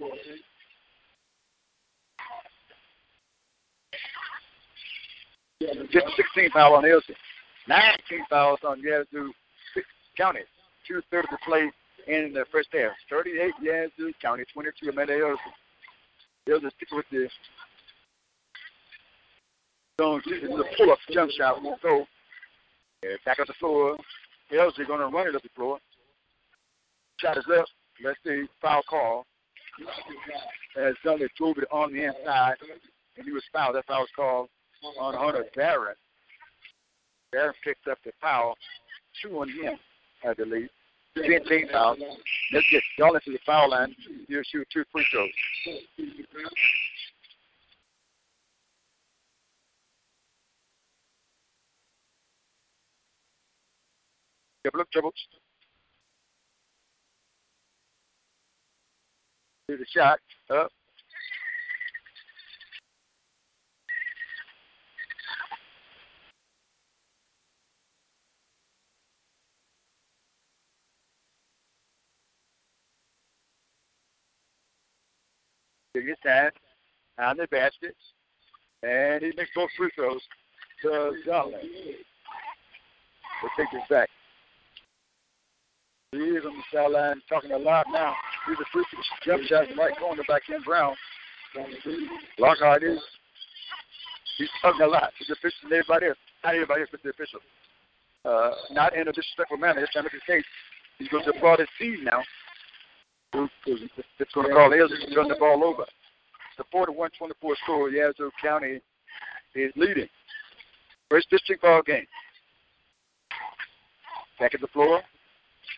[5.60, 7.16] Get 16 foul on Elzy.
[7.68, 9.34] 19 fouls on Yazoo
[10.16, 10.42] County.
[10.88, 11.72] Two thirds of the play
[12.08, 12.92] in the first half.
[13.10, 15.38] 38 Yazoo County, 22 Amanda Elzy.
[16.48, 17.32] Elzy stick with this.
[20.00, 21.62] So this is a pull-up jump shot.
[21.64, 22.06] Won't go.
[23.26, 23.98] Back up the floor.
[24.52, 25.80] Elzy going to run it up the floor.
[27.18, 27.70] Shot is left.
[28.04, 28.46] Let's see.
[28.62, 29.26] Foul call.
[30.78, 32.56] As Dudley drove it on the inside,
[33.18, 33.76] and he was fouled.
[33.76, 34.50] That foul was called
[35.00, 35.96] on Hunter Barron.
[37.32, 38.56] Barron picked up the foul.
[39.22, 39.78] Two on him,
[40.28, 40.70] I believe.
[41.16, 41.98] 15 fouls.
[42.54, 43.96] Let's get Dudley to the foul line.
[44.28, 45.30] You'll shoot two free throws.
[54.68, 55.14] Up, double.
[59.70, 60.20] Do the shot.
[60.50, 60.72] Up.
[75.94, 76.52] Biggest hand
[77.18, 77.96] on the basket.
[78.84, 80.22] And he makes both free throws
[80.84, 81.98] to Donnelly.
[83.42, 84.10] We'll take this back.
[86.12, 88.14] He is on the sideline talking a lot now.
[88.48, 88.86] He's a free
[89.26, 90.96] jump shot right corner back in Brown.
[92.40, 93.00] Lockhart is
[94.38, 95.12] he's talking a lot.
[95.20, 96.18] He's official and everybody else.
[96.46, 97.40] Not everybody else, but the official.
[98.24, 99.84] Uh, not in a disrespectful manner.
[99.84, 100.46] It's not the case.
[100.98, 102.24] He's going to applaud his team now.
[103.66, 105.86] It's going to call Elgin to turn the ball over.
[106.58, 108.80] The 41-24 score, Yazoo County
[109.56, 110.08] is leading.
[111.10, 112.06] First district ball game.
[114.40, 115.02] Back at the floor.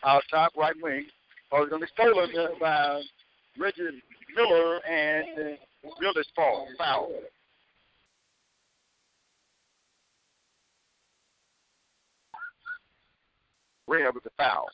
[0.02, 1.06] Our top right wing.
[1.52, 3.02] Oh, going to be stolen by
[3.58, 4.02] Reggie
[4.36, 5.58] Miller and
[6.00, 6.68] Miller's fall.
[6.78, 7.12] Foul.
[13.88, 14.68] Rehab with the foul.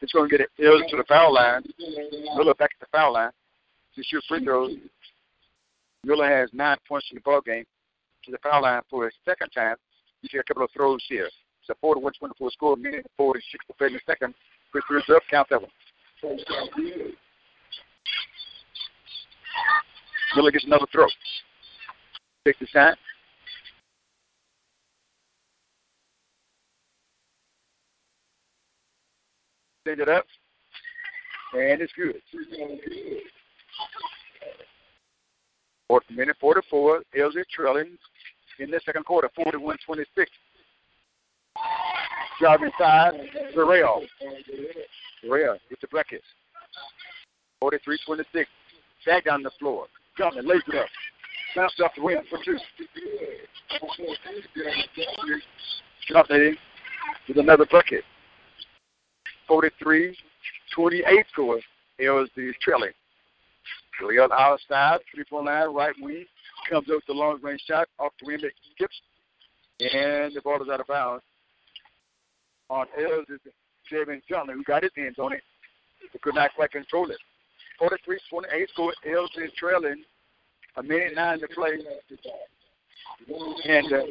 [0.00, 1.62] It's going to get it to the foul line.
[2.36, 3.30] Miller back at the foul line
[3.94, 4.72] to shoot free throws.
[6.04, 7.64] Miller has nine points in the ball game
[8.24, 9.76] to the foul line for his second time.
[10.22, 11.28] You see a couple of throws here.
[11.60, 14.34] It's a 41 24 score, minute 46 to play in the second.
[14.72, 15.70] Throws up, count that one.
[20.36, 21.06] Miller gets another throw.
[22.46, 22.96] Takes the shot.
[29.86, 30.24] Send it up.
[31.52, 32.22] And it's good.
[35.88, 37.02] Fourth minute 44.
[37.18, 37.98] Elzy trailing
[38.60, 40.30] in the second quarter, 41 26.
[42.40, 43.12] Drive inside.
[43.54, 44.02] Burrell.
[45.22, 46.24] Burrell with the brackets.
[47.62, 48.46] 43-26.
[49.06, 49.86] Back down the floor.
[50.16, 50.86] Coming, lays it up.
[51.54, 52.56] Bounce off the wing for two.
[56.12, 56.56] Company
[57.28, 58.04] with another bucket.
[59.48, 60.14] 43-28
[61.32, 61.60] score.
[62.00, 62.92] LSD is trailing.
[64.02, 66.24] Real outside, three-point line, right wing.
[66.70, 68.38] Comes up with the long range shot off the wing.
[68.42, 68.98] It skips.
[69.80, 71.22] And the ball is out of bounds.
[72.70, 73.40] On Els is
[73.90, 75.42] Javen Johnson, who got his hands on it,
[76.12, 77.18] but could not quite control it.
[77.82, 78.94] 43-28 score.
[79.04, 80.04] Els is trailing.
[80.76, 81.72] A minute nine to play.
[83.64, 84.02] And uh,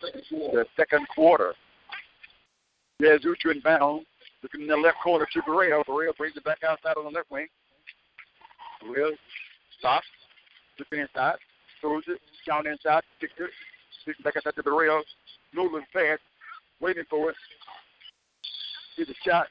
[0.00, 1.52] the second quarter.
[2.98, 4.06] There's Uchu inbound.
[4.42, 5.84] Looking in the left corner to Barreo.
[5.84, 7.48] Barreo brings it back outside on the left wing.
[8.82, 9.10] Barreo
[9.78, 10.06] stops.
[10.78, 11.36] Looking inside.
[11.82, 12.18] Throws it.
[12.46, 13.02] Down inside.
[13.20, 13.50] Kicks it.
[14.02, 15.02] Sticks back outside to Barreo.
[15.54, 16.22] Moving fast.
[16.80, 17.36] Waiting for it.
[18.96, 19.46] Here's a shot.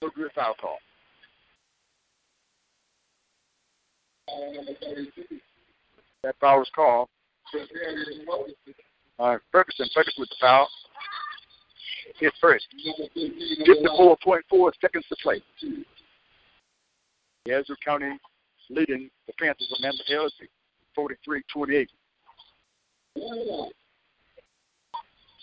[0.00, 0.78] No good foul call.
[6.22, 7.08] That foul was called.
[9.18, 10.68] Uh, Ferguson, Ferguson with the foul.
[12.18, 12.66] His first.
[13.16, 15.42] 54.4 seconds to play.
[17.46, 18.18] Yazoo County
[18.70, 20.48] leading the Panthers of Memphis LSU
[21.56, 21.86] 43-28.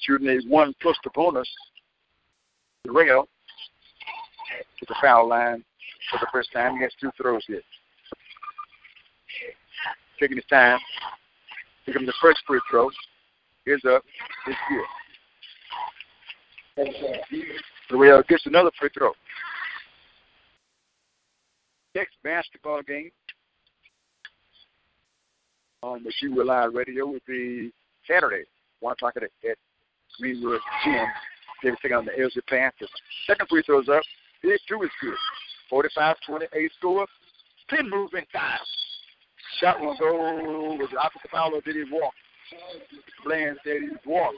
[0.01, 1.47] Shooting a one plus the bonus.
[2.85, 3.27] The rail
[4.79, 5.63] to the foul line
[6.09, 6.77] for the first time.
[6.77, 7.61] He has two throws here.
[10.19, 10.79] Taking his time.
[11.85, 12.89] Taking him the first free throw.
[13.65, 14.03] Here's up.
[14.47, 14.85] It's good.
[17.89, 19.11] The rail gets another free throw.
[21.95, 23.09] Next basketball game
[25.81, 27.71] on the She Live Radio would be
[28.07, 28.43] Saturday,
[28.79, 29.57] 1 o'clock at, at
[30.19, 31.05] Greenwood Gym.
[31.63, 32.89] Take on the LSU Panthers.
[33.27, 34.01] Second free throws up.
[34.41, 35.15] His two is good.
[35.69, 37.05] 45 28 score.
[37.69, 38.59] Pin move inside.
[39.59, 40.15] Shot will go.
[40.79, 42.13] Was it opposite foul or did he walk?
[43.25, 44.37] Bland said he walked.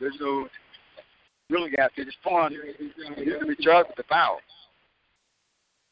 [0.00, 0.48] There's no
[1.48, 1.88] really there.
[1.96, 2.52] Just fun.
[2.78, 4.40] He used to be charged with the foul.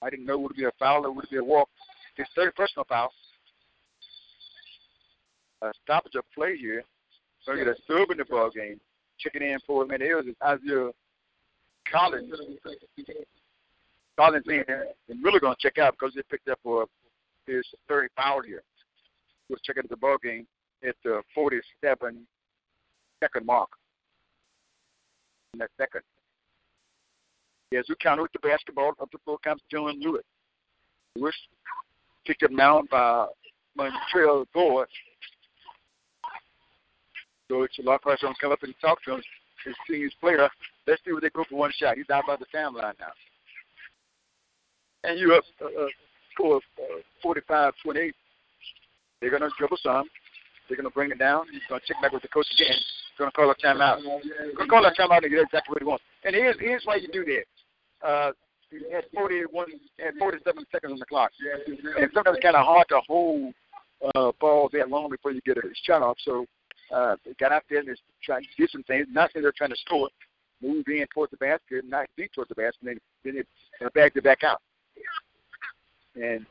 [0.02, 1.68] I didn't know would it be a foul or would it be a walk.
[2.16, 3.12] His third personal foul.
[5.62, 6.82] A stoppage of play here.
[7.44, 8.80] So get a sub in the ball game.
[9.20, 10.90] Checking in for him, and it was Isaiah
[11.90, 12.32] Collins.
[14.18, 16.86] Collins in here and really going to check out because he picked up uh, for
[17.46, 18.62] his third foul here.
[19.48, 20.46] He was checking the ball game
[20.86, 22.26] at the 47
[23.22, 23.68] second mark.
[25.52, 26.02] In that second.
[27.70, 30.24] Yes, we counted with the basketball up the floor comes Dylan Lewis.
[31.16, 31.34] Lewis
[32.26, 33.26] picked up now by
[33.76, 34.86] Montreal Gore.
[37.50, 39.22] So it's a lot of pressure on come up and talk to him.
[39.64, 40.48] His senior player.
[40.86, 41.96] Let's see what they go for one shot.
[41.96, 43.12] He's out by the timeline now.
[45.02, 45.88] And you up uh, uh,
[46.32, 48.14] score uh, 45 28.
[49.20, 50.08] They're going to dribble some.
[50.68, 51.46] They're going to bring it down.
[51.52, 52.72] He's going to check back with the coach again.
[52.72, 53.98] He's going to call a timeout.
[53.98, 56.04] He's going to call a timeout and get exactly what he wants.
[56.24, 58.06] And here's, here's why you do that.
[58.06, 58.32] Uh,
[58.70, 59.66] he had 41,
[59.98, 61.32] had 47 seconds on the clock.
[61.98, 63.52] And sometimes it's kind of hard to hold
[64.14, 66.16] uh, balls that long before you get a shot off.
[66.24, 66.46] So
[66.92, 69.06] uh, got out there and they're trying to do some things.
[69.10, 70.08] Not that they're trying to score,
[70.62, 73.42] move in towards the basket, not deep towards the basket, and then,
[73.84, 74.60] uh, bagged it back out.
[76.14, 76.44] And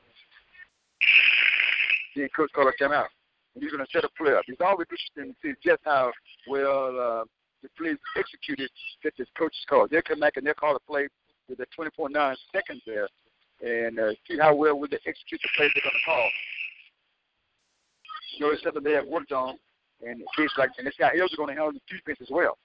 [2.15, 3.07] then coach called a timeout.
[3.55, 4.43] And he's going to set a play up.
[4.45, 6.11] He's always interested to see just how
[6.47, 7.23] well uh,
[7.61, 8.69] the play executed
[9.03, 9.89] that this coach is called.
[9.89, 11.07] They'll come back and they'll call the play
[11.47, 13.07] with the 20.9 seconds there
[13.61, 16.29] and uh, see how well will they execute the play they're going to call.
[18.37, 19.57] You know, it's something they have worked on,
[20.05, 22.57] and it's like, and this guy Hills are going to handle the defense as well.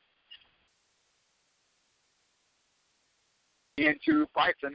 [3.77, 4.75] Into Bison.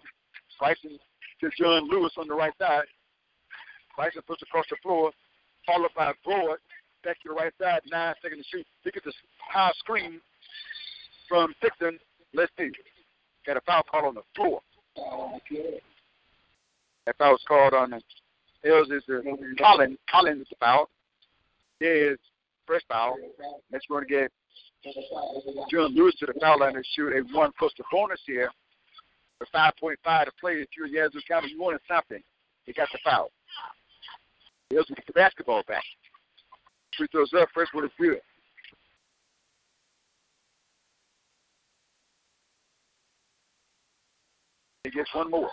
[0.60, 1.00] Bison
[1.40, 2.84] to John Lewis on the right side.
[3.98, 5.12] Bison puts across the floor,
[5.66, 6.58] followed by Boyd.
[7.04, 8.68] Back to the right side, nine seconds to shoot.
[8.84, 10.20] He gets a high screen
[11.30, 11.98] from Dixon.
[12.34, 12.72] Let's see.
[13.46, 14.62] Got a foul call on the floor.
[17.06, 18.02] That foul was called on the
[18.64, 19.98] is the Collins.
[20.12, 20.90] Collins is the foul.
[21.80, 22.20] There is
[22.70, 23.18] first foul.
[23.72, 24.32] We're going to get
[25.72, 28.52] John Lewis to the foul line and shoot a one the bonus here.
[29.40, 32.22] For 5.5 to play if you're Yazoo County, you wanted something.
[32.66, 33.32] He got the foul.
[34.70, 35.84] Hills with the basketball back.
[36.96, 37.50] Free throws up.
[37.54, 38.20] First one is good.
[44.84, 45.50] He gets one more.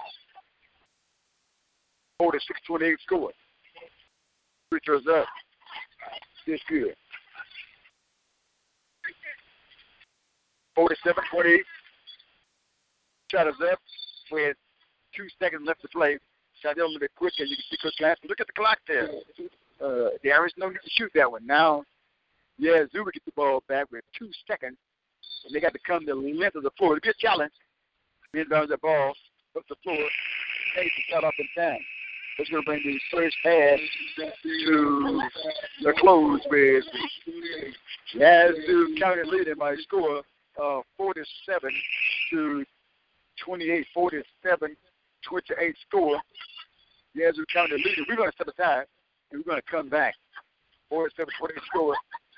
[2.18, 3.30] 46 28 score.
[4.70, 5.26] Free throws up.
[6.46, 6.94] It's good.
[10.76, 11.64] 47 28.
[13.32, 13.80] Shot is up
[14.30, 14.56] with
[15.16, 16.18] two seconds left to play.
[16.62, 17.42] Shot a little bit quicker.
[17.42, 18.20] You can see Coach Lance.
[18.28, 19.08] Look at the clock there.
[19.82, 21.44] Uh, is no need to shoot that one.
[21.46, 21.82] Now,
[22.58, 24.76] yeah, Zuber gets the ball back with two seconds.
[25.44, 26.96] And they got to come the length of the floor.
[26.96, 27.52] It'll be a challenge.
[28.34, 29.14] Inbounds the ball
[29.56, 29.96] up the floor.
[30.76, 31.80] Takes the shot off in time.
[32.36, 33.78] That's going to bring the first pass
[34.42, 35.20] to
[35.82, 36.84] the close with
[38.12, 40.22] Yazoo County leading by a score
[40.58, 41.70] of 47
[42.30, 42.64] to
[43.44, 44.76] 28, 47,
[45.28, 46.20] 28 score.
[47.14, 48.04] Yazoo County leading.
[48.08, 48.84] We're going to step aside
[49.30, 50.14] and we're going to come back.
[50.88, 51.96] 47 28 score.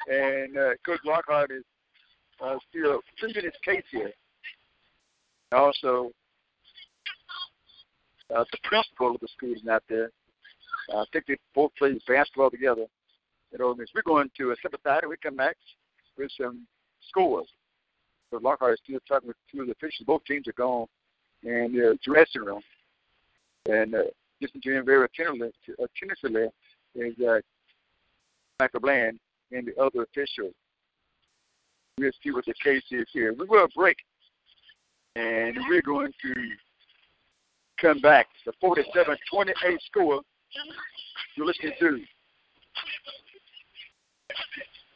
[0.09, 1.64] And uh, Coach Lockhart is
[2.45, 4.12] uh, still pleading his case here.
[5.53, 6.11] Also,
[8.35, 10.11] uh, the principal of the school is not there.
[10.93, 12.87] Uh, I think they both play basketball together
[13.61, 13.89] Ole Miss.
[13.95, 15.57] We're going to a sympathize and we come back
[16.16, 16.66] with some
[17.09, 17.49] scores.
[18.31, 20.07] But Lockhart is still talking with two of the officials.
[20.07, 20.87] Both teams are gone
[21.43, 22.61] in their dressing room.
[23.68, 24.03] And uh,
[24.41, 26.49] listening to him very attentively, attentively
[26.95, 27.41] is uh,
[28.61, 29.18] Michael Bland
[29.53, 30.55] and the other officials.
[31.99, 33.33] We'll see what the case is here.
[33.33, 33.97] We will break,
[35.16, 36.35] and we're going to
[37.81, 38.29] come back.
[38.47, 40.20] The 47 28 score.
[41.37, 42.01] You're listening to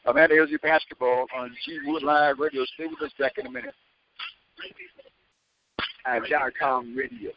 [0.04, 2.64] Amanda Elzy basketball on G Wood Live Radio.
[2.74, 3.74] Stay with us back in a minute.
[6.04, 7.30] At Dot-com Radio.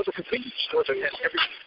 [0.00, 1.60] For the convenience store that has everything.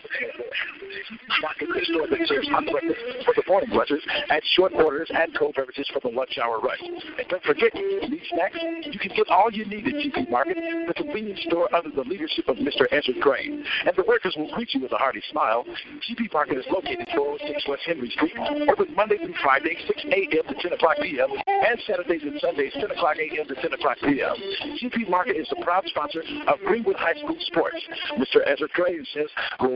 [1.41, 5.53] Market store that serves hot breakfast for the morning rushers and short orders and cold
[5.53, 6.81] beverages for the lunch hour rush.
[6.81, 8.57] And don't forget, these snacks,
[8.89, 10.57] you can get all you need at GP Market,
[10.87, 12.89] the convenience store under the leadership of Mr.
[12.89, 13.63] Ezra Crane.
[13.85, 15.65] And the workers will greet you with a hearty smile.
[16.09, 18.33] GP Market is located 406 West Henry Street,
[18.65, 20.45] open Monday through Friday, 6 a.m.
[20.49, 23.45] to 10 o'clock p.m., and Saturdays and Sundays, 10 o'clock a.m.
[23.45, 24.35] to 10 o'clock p.m.
[24.81, 27.77] GP Market is the proud sponsor of Greenwood High School Sports.
[28.23, 28.39] Mr.
[28.47, 29.27] Ezra Crane says,
[29.59, 29.67] Go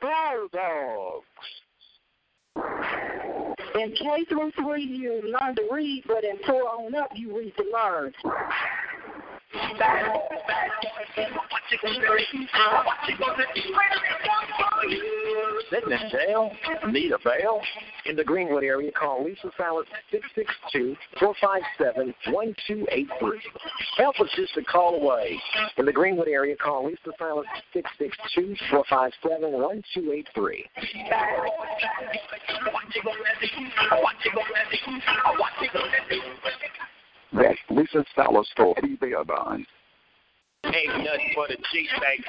[0.00, 1.26] Bulldogs!
[3.74, 7.52] In K through three, you learn to read, but in four on up, you read
[7.58, 8.14] to learn.
[15.74, 16.50] Sitting in jail?
[16.90, 17.60] Need a bail?
[18.06, 19.86] In the Greenwood area, call Lisa Salas
[21.20, 23.40] 662-457-1283.
[23.96, 25.40] Help is just a call away.
[25.78, 30.64] In the Greenwood area, call Lisa Salas 662-457-1283.
[37.32, 39.66] That's Lisa Salas for Eddie Beardon.
[40.64, 42.24] Ain't nothing but a G-Bag.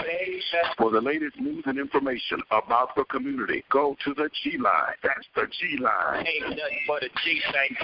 [0.78, 4.96] For the latest news and information about the community, go to the G Line.
[5.04, 6.26] That's the G Line.
[6.28, 7.78] Ain't nothing but a G-Bag.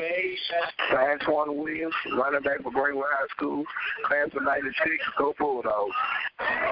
[0.92, 3.64] Antoine Williams, running back for Greenwood High School,
[4.06, 4.76] class of 96,
[5.18, 5.96] go Bulldogs.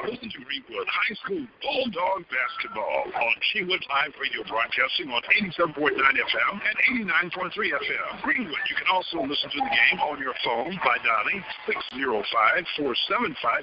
[0.05, 5.21] Listen to Greenwood High School Bulldog Basketball on Greenwood Live Radio Broadcasting on
[5.61, 6.77] 87.9 FM and
[7.07, 8.21] 89.3 FM.
[8.23, 11.43] Greenwood, you can also listen to the game on your phone by dialing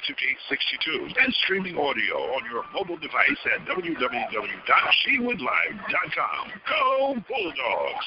[0.07, 6.53] 5862, and streaming audio on your mobile device at www.gwoodlive.com.
[6.69, 8.07] Go Bulldogs!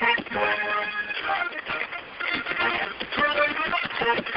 [0.00, 0.73] Thank you.
[4.04, 4.34] Thank you.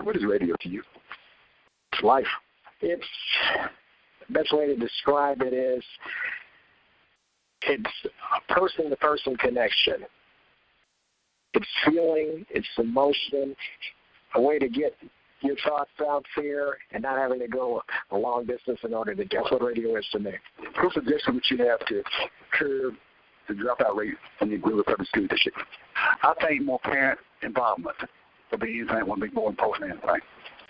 [0.03, 0.83] What is radio to you?
[1.93, 2.27] It's life.
[2.81, 3.07] It's
[4.31, 5.85] best way to describe it is
[7.63, 10.05] it's a person to person connection.
[11.55, 13.57] It's feeling, it's emotion,
[14.35, 14.95] a way to get
[15.45, 19.25] your thoughts out there and not having to go a long distance in order to
[19.25, 20.33] get what radio is to me.
[20.81, 22.03] What suggestion would you have to
[22.53, 22.95] curb
[23.49, 25.59] the dropout rate in the Greenwood Public School District?
[26.23, 27.97] I think more parent involvement
[28.51, 30.21] would be anything would be more important than anything.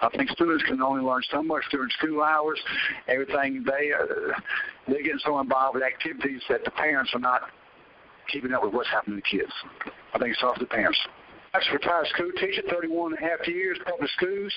[0.01, 2.61] I think students can only learn so much during school hours.
[3.09, 4.33] Everything they uh,
[4.89, 7.43] they're getting so involved with activities that the parents are not
[8.31, 9.53] keeping up with what's happening to kids.
[10.13, 10.99] I think it's off the parents.
[11.55, 14.53] Was retired school teacher, 31 and a half years, public schools,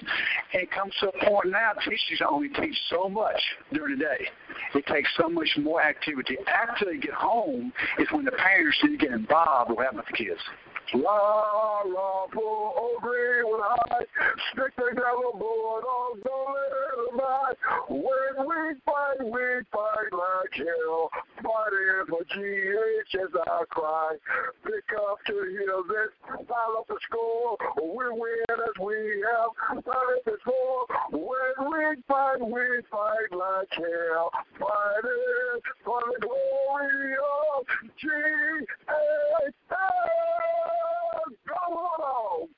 [0.54, 3.39] and comes to a point now, teachers only teach so much
[3.72, 4.28] during the day.
[4.74, 6.38] It takes so much more activity.
[6.48, 10.14] After they get home is when the parents need to get involved with happens to
[10.14, 10.41] kids.
[10.95, 13.76] La la po agree when I
[14.52, 17.58] stick together board on the back.
[17.89, 21.10] When we fight, we fight like hell.
[21.38, 24.16] Fighting for GH as I cry.
[24.64, 26.12] Pick up to hear this,
[26.48, 27.58] pile up the score.
[27.78, 30.86] We win as we have done it before.
[31.12, 34.32] When we fight, we fight like hell.
[34.60, 37.66] Fighting for the glory of
[37.98, 38.78] GH.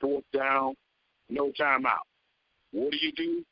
[0.00, 0.74] Fourth down,
[1.30, 2.04] no timeout.
[2.72, 3.44] What do you do?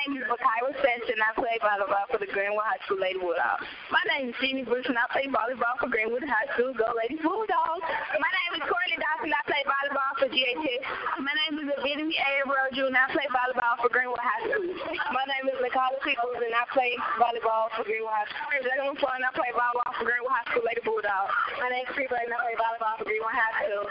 [0.00, 0.32] My name is
[0.80, 3.68] Spencer, and I play volleyball for the Greenwood High School Lady Bulldogs.
[3.92, 7.20] My name is Jeannie Bruce, and I play volleyball for Greenwood High School Go Lady
[7.20, 7.84] Bulldogs.
[8.16, 11.20] My name is Courtney Dawson, and I play volleyball for GHS.
[11.20, 14.72] My name is Epitome Abreu, and I play volleyball for Greenwood High School.
[15.12, 18.56] My name is Nicole Peoples, and I play volleyball for Greenwood High School.
[18.56, 21.32] My name is and I play volleyball for Greenwood High School Lady Bulldogs.
[21.60, 23.84] My name is Free and I play volleyball for Greenwood High School.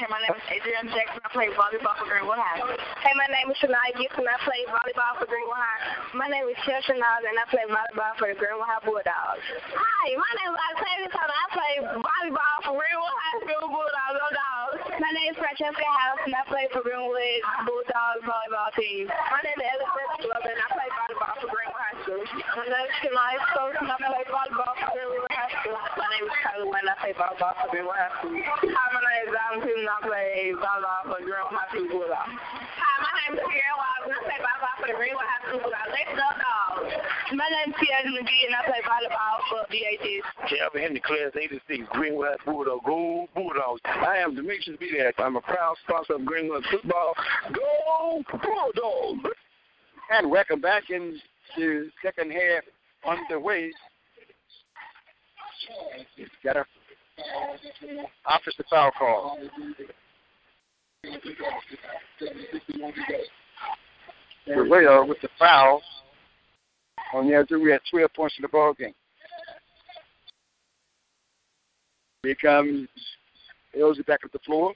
[0.00, 1.20] Hey, my name is Adrian Jackson.
[1.20, 2.64] I play volleyball for Greenwood High.
[3.04, 4.24] Hey, my name is Shania Gibson.
[4.24, 6.14] I play volleyball for Greenwood High.
[6.14, 9.42] My name is Chelsea Niles, and I play volleyball for the Greenwood High Bulldogs.
[9.74, 11.34] Hi, my name is Octavia Turner.
[11.34, 13.98] I play volleyball for Greenwood High School Bulldogs.
[14.10, 14.82] Bulldogs.
[15.02, 19.10] My name is Francesca House, and I play for Greenwood Bulldogs volleyball team.
[19.10, 22.22] My name is Elizabeth Love, and I play volleyball for Greenwood High School.
[22.30, 25.78] My name is Shania Stokes, and I play volleyball for Greenwood High School.
[25.98, 28.38] My name is Kylie Wayne, and I play volleyball for Greenwood High School.
[28.38, 32.34] Hi, my name is Adam Tim, and I play volleyball for Greenwood High School Bulldogs.
[32.38, 34.19] Hi, my name is Pierre Wild, and I play
[34.60, 35.90] volleyball for the Greenwood High School Bulldogs.
[35.90, 36.92] Let's go, dogs.
[37.32, 40.24] My name is Pierre McGee, and I play volleyball for DHS.
[40.48, 43.80] Calvin Henry, class 86, Greenwood High Bulldog, Go Bulldogs.
[43.84, 45.12] I am Demetrius Bidak.
[45.18, 47.14] I'm a proud sponsor of Greenwood football.
[47.52, 49.30] Go Bulldogs!
[50.10, 52.64] And welcome back into second half
[53.06, 53.72] underway.
[56.42, 56.64] Got a
[58.26, 59.38] offensive foul call.
[64.46, 65.82] Guerrero with the foul.
[67.14, 68.94] On the other, we had 12 points in the ball game.
[72.22, 72.88] Here comes
[73.76, 74.74] Elzy back at the floor.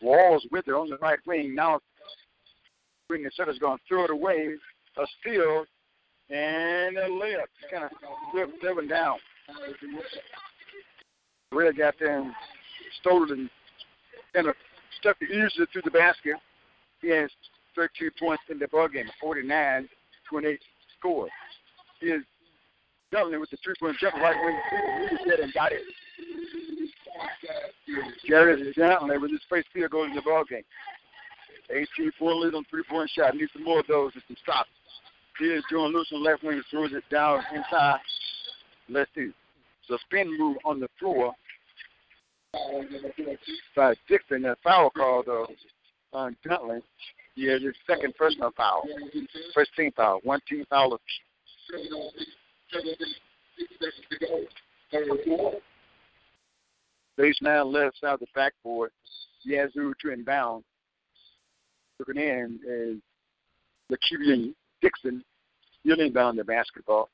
[0.00, 1.54] Walls with her on the right wing.
[1.54, 1.80] Now,
[3.08, 4.54] bring the setter's going to throw it away.
[4.96, 5.64] A steal
[6.30, 7.46] and a layup.
[7.60, 7.90] Just kind of
[8.30, 9.18] flipped up down.
[11.52, 12.32] Red got there and
[13.00, 13.50] stole it and
[14.34, 14.54] kind of
[15.00, 16.36] stuck it through the basket.
[17.00, 17.30] He has
[17.78, 19.88] 13 points in the ball game, 49
[20.28, 20.60] 28
[20.98, 21.28] score.
[22.00, 22.22] He is
[23.12, 24.58] Dudley with the three point jumper right wing.
[25.08, 25.82] He just and got it.
[28.26, 30.64] Jared Dudley with his first field goal in the ball game.
[31.70, 33.36] 18 4 lead on three point shot.
[33.36, 34.70] Need some more of those and some stops.
[35.38, 38.00] Here's Jordan Lewis on left wing, throws it down inside.
[38.88, 39.32] Let's do.
[39.86, 41.32] So spin move on the floor
[43.76, 44.42] by Dixon.
[44.42, 45.46] That foul call though
[46.12, 46.82] on Duntley.
[47.38, 48.82] Yeah, his second personal foul.
[49.54, 50.18] First team foul.
[50.24, 51.00] One team foul of
[57.16, 58.90] Baseman left side of the backboard.
[59.44, 60.64] Yazoo to inbound.
[62.00, 63.00] Looking in is
[63.88, 65.22] Lakevian Dixon.
[65.84, 67.08] He'll inbound the basketball.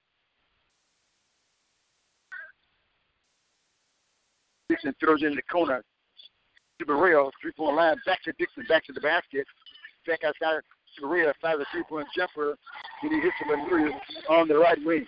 [4.70, 5.84] Dixon throws it in the corner.
[6.78, 9.46] To Barrell, three point line, back to Dixon, back to the basket.
[10.06, 10.60] Back outside
[11.00, 12.56] Barrell, five a three point jumper.
[13.02, 13.94] And he hits him three
[14.28, 15.06] on the right wing.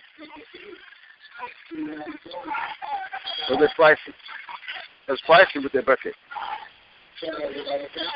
[3.47, 4.13] So that's Bryson.
[5.07, 6.13] That's Bryson with the bucket.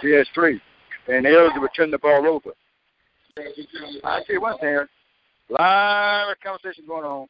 [0.02, 0.62] He has three.
[1.08, 2.52] And Elder would turn the ball over.
[4.04, 7.28] I tell you one thing, a lot of conversation going on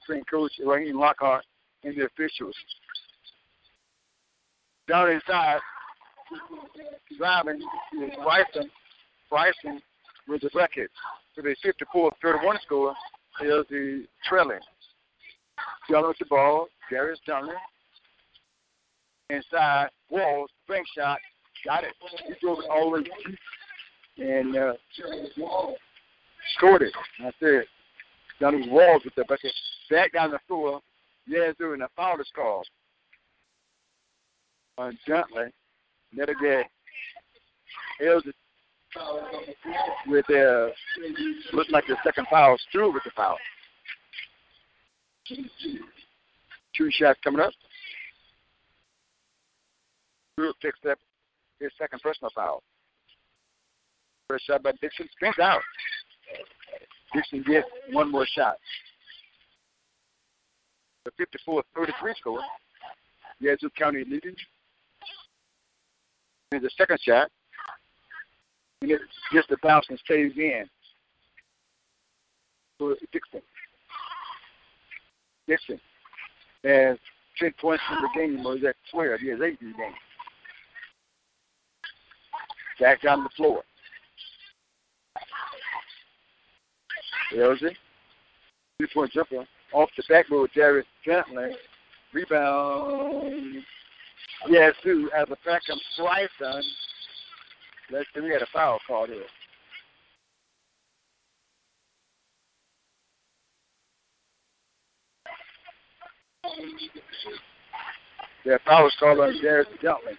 [0.00, 1.44] between Coach Raheem Lockhart
[1.84, 2.54] and the officials.
[4.88, 5.60] Down inside,
[7.18, 7.60] driving
[8.02, 8.70] is Bryson.
[9.32, 9.80] Bryson
[10.28, 10.90] with the bucket.
[11.34, 11.56] So the
[11.94, 12.94] 54-31 score
[13.40, 14.60] is the trailing.
[15.90, 16.68] Dunley with the ball.
[16.90, 17.54] Darius Dunley.
[19.30, 21.18] Inside, Walls, bank shot,
[21.64, 21.94] got it.
[22.26, 23.04] He drove it all the
[24.22, 24.74] and uh,
[26.58, 26.92] scored it.
[27.18, 27.66] That's it.
[28.38, 29.52] Dunley Walls with the bucket.
[29.90, 30.80] Back down the floor.
[31.26, 32.66] Yeah, doing a foul is called
[34.76, 35.50] on Duntley.
[36.12, 36.64] Net again.
[37.98, 38.24] Hills
[40.06, 40.68] with uh,
[41.52, 42.56] looks like the second foul.
[42.68, 43.36] Stewart with the foul.
[46.76, 47.52] Two shots coming up.
[50.34, 50.98] Stewart picks up
[51.60, 52.62] his second personal foul.
[54.28, 55.60] First shot by Dixon spins out.
[57.14, 58.56] Dixon gets one more shot.
[61.04, 61.10] The
[61.46, 62.40] 54-33 score.
[63.40, 64.36] Yazoo County leading.
[66.52, 67.28] And the second shot.
[68.82, 69.00] And it
[69.32, 70.64] gets the bounce and stays in.
[72.78, 73.40] So Dixon.
[75.46, 75.80] Dixon
[76.64, 76.98] has
[77.38, 79.20] 10 points in the game, or is that 12?
[79.20, 79.94] He has 8 in the game.
[82.80, 83.62] Back down the floor.
[87.36, 87.76] Rosie.
[88.80, 91.52] Two point jumper off the backboard, Darius Bentley.
[92.12, 93.62] Rebound.
[94.48, 96.62] Yeah, Sue as a Beckham Bryson.
[97.90, 99.22] Let's see, we had a foul called here.
[108.44, 110.12] Yeah, foul was called on Darius Bentley.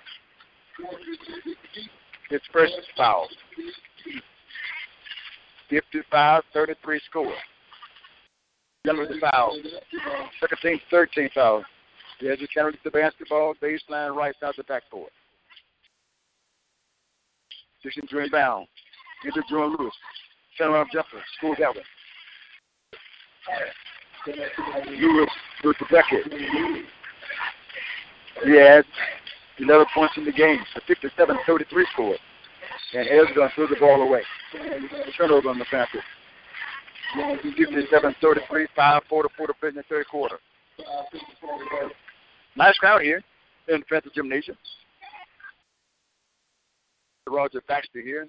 [2.30, 3.28] His first foul.
[5.72, 7.34] 55-33 score.
[8.86, 9.58] Yellow the foul.
[10.40, 11.64] Second team, 13 foul.
[12.22, 15.10] Of carries the basketball, baseline right side of the backboard.
[17.84, 18.68] Dixon to inbound.
[19.26, 19.94] Into Jordan Lewis.
[20.58, 21.22] Center arm jumper.
[21.38, 21.82] School that way.
[24.90, 25.30] Lewis
[25.64, 26.34] with the bucket.
[28.44, 28.86] He has
[29.60, 30.60] 11 points in the game.
[30.76, 32.16] The 57-33 score.
[32.96, 34.22] And Ed's going to throw the ball away.
[35.18, 36.04] Turnover on the Panthers.
[37.16, 40.40] 57-33, 5 4 to 4 to play the third quarter.
[42.56, 43.22] Nice crowd here
[43.68, 44.58] in the Panther Gymnasium.
[47.30, 48.28] Roger Baxter here.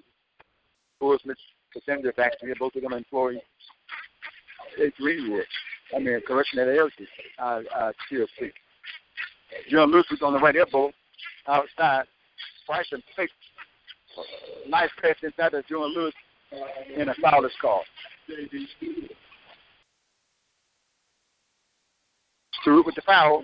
[1.01, 1.37] Will Smith,
[1.73, 2.55] Cassandra Baxter here.
[2.57, 3.41] Both of them employee
[4.83, 5.45] at Greenwood.
[5.95, 7.07] I mean, correction at LC,
[7.39, 8.51] uh, uh, TLC.
[9.69, 10.91] John Lewis was on the right elbow
[11.47, 12.05] outside.
[12.67, 13.31] Bryson faked
[14.67, 16.13] nice pass inside to Jordan Lewis,
[16.97, 17.85] and a foul is called.
[22.61, 23.43] Stewart with the foul.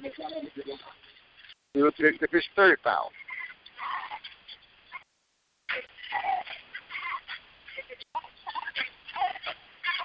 [1.71, 3.11] Stewart takes the his third foul.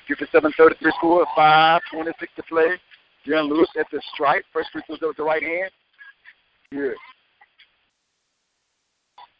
[0.08, 2.78] Fifty-seven thirty-three score, five twenty-six to play.
[3.26, 4.44] John Lewis at the stripe.
[4.52, 5.70] First free throw with the right hand.
[6.70, 6.94] Good.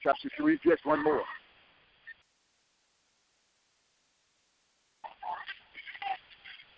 [0.03, 1.23] Drops to three, just one more.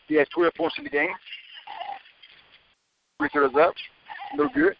[0.06, 1.10] He has 12 points in the game.
[3.18, 3.74] Free throws up.
[4.34, 4.74] No good.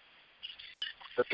[1.19, 1.25] The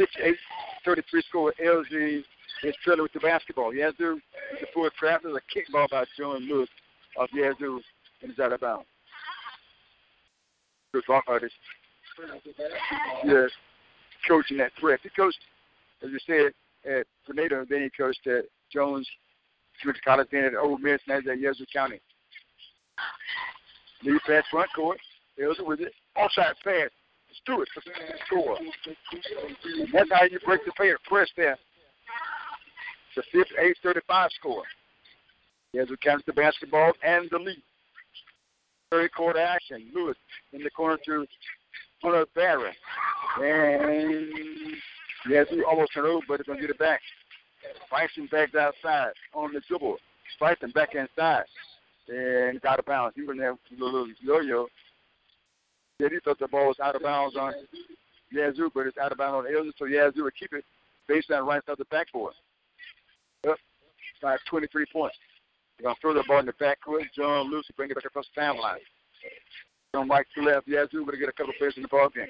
[0.84, 1.54] 58-33 score.
[1.64, 2.24] LG
[2.64, 3.72] is trailing with the basketball.
[3.72, 4.18] Yazoo
[4.56, 5.22] is a full trap.
[5.22, 6.68] There's a kickball by John Lewis
[7.18, 7.80] of Yazoo
[8.22, 8.86] and is out of bounds.
[10.92, 11.54] Good rock artist.
[13.24, 13.50] Yes.
[14.28, 15.00] Coaching that threat.
[15.02, 15.38] He coached,
[16.02, 16.52] as you said,
[16.90, 19.08] at Grenada, then he coached at Jones
[19.82, 22.00] to college then at Ole Miss, he's at Yazoo County.
[24.04, 24.98] Lead pass front court.
[25.36, 25.92] There's with it.
[26.16, 26.90] Offside pass.
[27.42, 27.90] Stewart for the
[28.26, 28.56] score.
[29.92, 30.96] That's how you break the pair.
[31.08, 31.58] Press there.
[33.16, 34.62] It's a 58-35 score.
[35.74, 37.62] Yazoo County the basketball and the lead.
[38.90, 39.90] Third quarter action.
[39.92, 40.16] Lewis
[40.52, 41.26] in the corner to
[42.00, 42.76] Hunter Barrett.
[43.42, 44.30] And
[45.28, 47.00] Yazoo almost turned over, but it's going to get it back.
[47.90, 49.96] Bryson back outside on the dribble.
[50.38, 51.44] Bryson back inside.
[52.08, 53.16] And out of bounds.
[53.16, 54.68] He have a little yo-yo.
[55.98, 57.54] Yeah, he thought the ball was out of bounds on
[58.30, 60.64] Yazoo, but it's out of bounds on Elgin, so Yazoo would keep it
[61.08, 62.34] baseline right side of the backboard.
[63.48, 63.56] Up
[64.22, 65.16] by 23 points.
[65.78, 67.04] They're going to throw the ball in the backcourt.
[67.16, 68.78] John Lucy bring it back across the timeline.
[69.92, 72.08] From right to left, Yazoo going to get a couple of players in the ball
[72.08, 72.26] game.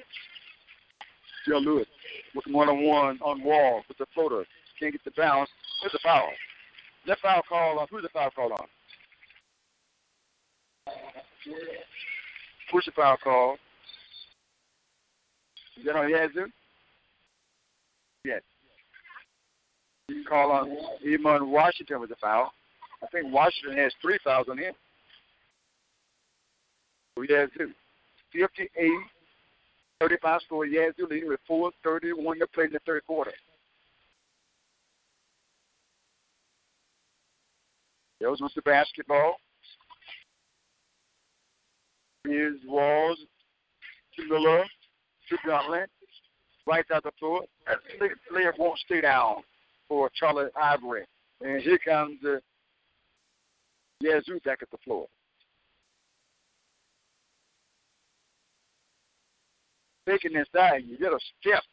[1.47, 1.87] Joe Lewis
[2.33, 4.45] with one-on-one on wall with the floater.
[4.79, 5.49] Can't get the bounce.
[5.81, 6.29] There's a foul.
[7.07, 7.87] That foul call on.
[7.89, 8.67] Who's the foul call on?
[12.71, 13.57] Who's the foul call?
[15.77, 16.47] Is that on Yazoo?
[18.23, 18.41] Yes.
[20.07, 20.75] You call on
[21.05, 22.53] Iman Washington with the foul.
[23.05, 24.73] I think Washington has three fouls on him.
[27.15, 27.71] So Yazoo.
[28.33, 28.69] 58
[30.01, 33.31] 35 score Yazoo leading with 4.31 to play in the third quarter.
[38.19, 39.35] Those was the basketball.
[42.25, 43.19] Here's Walls
[44.17, 44.69] to the left,
[45.29, 45.89] to Gauntlet.
[46.67, 47.41] Right out the floor.
[47.67, 47.77] That
[48.29, 49.43] player won't stay down
[49.87, 51.05] for Charlie Ivory.
[51.41, 52.41] And here comes the
[54.01, 55.07] Yazoo back at the floor.
[60.07, 61.63] Taking inside, you get a step.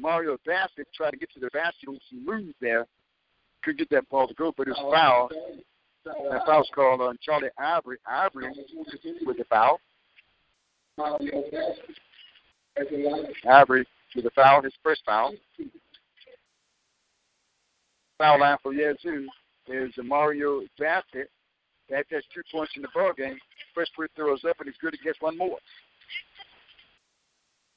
[0.00, 2.86] Mario Basket tried to get to the basket with some moves there.
[3.62, 5.28] Could get that ball to go, but it's foul.
[6.04, 7.98] That foul's called on Charlie Ivory.
[8.08, 8.50] Ivory
[9.26, 9.80] with the foul.
[13.48, 15.34] Ivory with the foul, his first foul.
[18.16, 19.26] Foul line for Yazoo
[19.70, 21.30] is Mario Basket.
[21.88, 23.38] That has two points in the ball game.
[23.74, 25.58] First free throw is up, and he's good to get one more.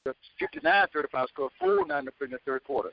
[0.04, 2.90] The 59-35 score, 4 9 in the third quarter.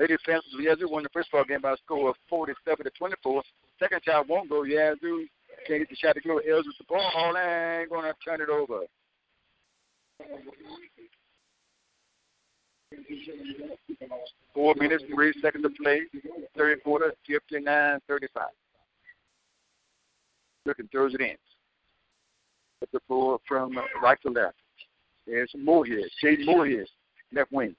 [0.00, 3.42] Lady Panthers Yazoo won the first ball game by a score of 47 to 24.
[3.78, 4.64] Second shot won't go.
[4.64, 5.26] Yazoo
[5.66, 6.38] can't get the shot to go.
[6.38, 8.80] Els with the ball and going to turn it over.
[14.54, 16.02] Four minutes, three seconds to play.
[16.56, 18.42] Third quarter, 59 35.
[20.64, 21.36] Looking throws it in.
[22.82, 24.56] At the ball from right to left.
[25.26, 26.04] There's Moorhead.
[26.20, 26.86] Shade Moorhead,
[27.32, 27.74] left wing.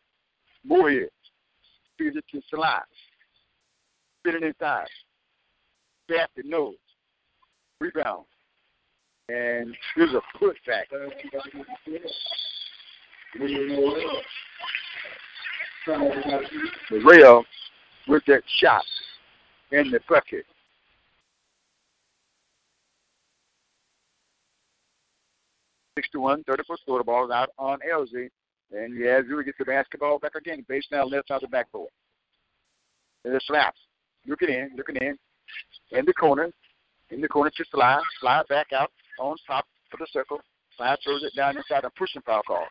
[0.65, 1.09] Moorhead.
[1.97, 2.83] Feeds it to Salah.
[4.19, 4.87] Spinning inside.
[6.07, 6.75] Basket nose.
[7.79, 8.25] Rebound.
[9.29, 10.85] And here's a putback.
[15.85, 17.43] The rail
[18.07, 18.83] with that shot
[19.71, 20.45] in the bucket.
[25.97, 26.97] Six to one, 34 score.
[26.99, 28.29] The ball out on LZ.
[28.71, 30.65] And Yazoo gets the basketball back again.
[30.67, 31.89] Base now left out the backboard.
[33.25, 33.79] And it slaps.
[34.25, 35.17] Looking in, looking in.
[35.91, 36.49] In the corner.
[37.11, 38.01] In the corner to slide.
[38.19, 40.39] Slide back out on top of the circle.
[40.77, 42.65] Slide throws it down inside a pushing foul call.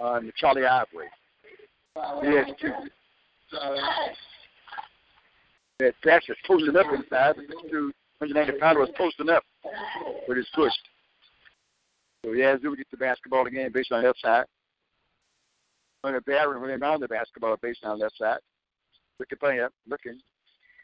[0.00, 1.08] On Charlie Ivory.
[2.22, 2.46] He has.
[5.78, 7.36] That pass is posting up inside.
[7.36, 9.42] The two 190 pounder was posting up,
[10.26, 10.80] but it's pushed.
[12.24, 14.46] So Yazoo gets the basketball again based on left side.
[16.00, 18.38] When the Barron when they the basketball based on left side.
[19.18, 20.18] Looking play up, looking.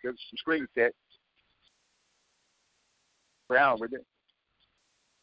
[0.02, 0.92] There's some screen set.
[3.48, 4.04] Brown with it.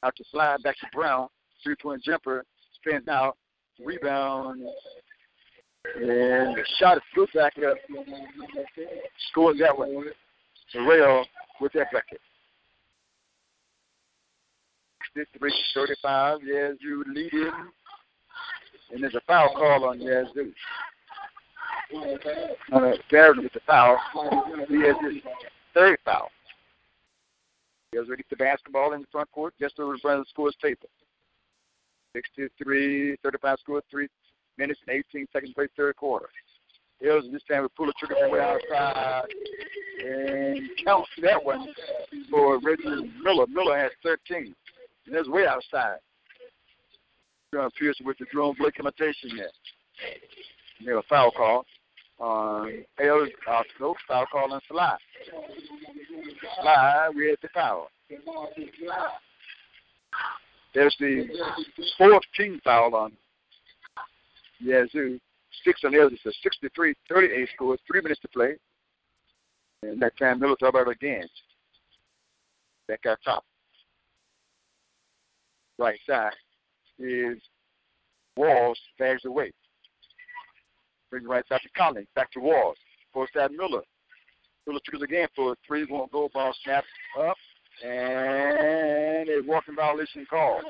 [0.03, 1.27] Out to slide back to Brown.
[1.63, 2.43] Three point jumper.
[2.75, 3.37] Spins out.
[3.83, 4.61] Rebound.
[5.95, 7.77] And the shot is good back up.
[9.29, 10.05] Scores that one.
[10.71, 11.25] Terrell
[11.59, 12.21] with that bucket.
[15.13, 16.39] 53 35.
[16.43, 17.51] Yazoo leading.
[18.91, 20.51] And there's a foul call on Yazoo.
[21.93, 21.99] Uh,
[22.71, 23.97] with the foul.
[24.67, 25.23] He has his
[25.73, 26.29] third foul.
[27.93, 30.55] Yazoo gets the basketball in the front court just over in front of the scores
[30.61, 30.89] table.
[32.15, 34.07] 63 35 score, 3
[34.60, 36.28] minutes and 18 seconds play third quarter.
[36.99, 39.24] Hills this time we pull the trigger from way outside
[40.05, 41.68] and count that one
[42.30, 43.47] for Reggie Miller.
[43.47, 44.53] Miller has 13.
[45.07, 45.97] And that's way outside.
[47.53, 49.49] John Pearson with the drone Blake imitation there.
[50.82, 51.66] We have a foul call
[52.20, 52.84] on.
[53.01, 53.26] Uh,
[53.80, 54.97] no foul call on Sly.
[56.62, 57.89] Sly with the foul.
[60.76, 61.28] There's the
[61.97, 63.14] fourth team foul on
[64.60, 65.20] Yazoo.
[65.64, 66.16] Six on the other.
[66.24, 66.80] It's a
[67.10, 67.78] 63-38 score.
[67.88, 68.55] Three minutes to play.
[69.84, 71.28] And that time Miller talk about again.
[72.88, 73.43] Back out top.
[75.78, 76.34] Right side
[76.99, 77.38] is
[78.36, 79.51] Walls bags away.
[81.10, 82.07] Brings right side to Collins.
[82.16, 82.78] Back to Walls.
[83.14, 83.82] Force side Miller.
[84.68, 85.86] Miller triggers again for a three.
[85.89, 86.30] Won't go.
[86.34, 86.88] Ball snaps
[87.20, 87.38] up.
[87.84, 90.61] And a walking violation call.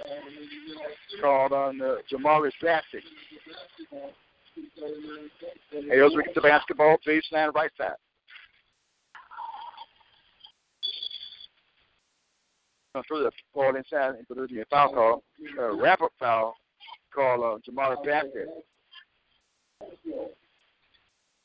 [1.21, 3.03] Called on uh, Jamari Bassett.
[5.91, 7.95] Aylesbury get the basketball, baseline right side.
[13.07, 15.23] Throw the ball inside and put a foul call.
[15.59, 16.55] A wrap up foul
[17.13, 18.49] called uh, Jamari Bassett.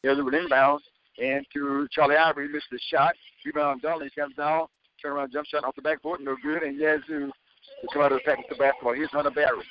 [0.05, 0.81] Aylesbury inbounds
[1.23, 2.49] and to Charlie Ivory.
[2.49, 3.15] Missed the shot.
[3.45, 4.67] Rebound Donnelly comes down.
[5.05, 6.21] Turn around jump shot off the backboard.
[6.23, 6.63] No good.
[6.63, 8.95] And Yazoo uh, to come out of the pack with the basketball.
[8.95, 9.63] Here's Hunter Barry.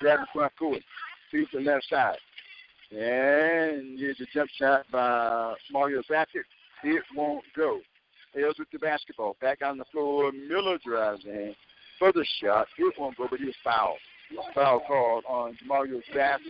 [0.00, 0.80] The front court.
[1.32, 2.16] Sees the left side.
[2.92, 6.46] And here's a jump shot by Mario Bassett.
[6.84, 7.80] It won't go.
[8.34, 9.36] Tails with the basketball.
[9.40, 10.30] Back on the floor.
[10.30, 11.54] Miller drives in.
[11.98, 12.68] Further shot.
[12.78, 13.98] It won't go, but he's fouled.
[14.54, 16.44] Foul called on Mario Bassett.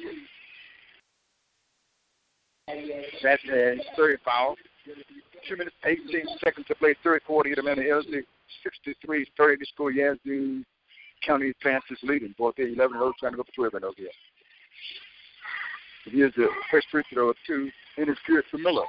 [3.22, 4.56] That's a third foul.
[5.48, 6.94] Two minutes, 18 seconds to play.
[7.02, 7.48] Third quarter.
[7.48, 7.86] Hit a minute.
[7.86, 8.22] Elzy
[8.62, 9.90] 63 30 to score.
[9.90, 10.62] Yazoo
[11.24, 12.34] County Francis leading.
[12.38, 14.08] Both 11 0 trying to go for 12 0 here.
[16.06, 18.84] Here's the first free throw of two, and it's good for Miller.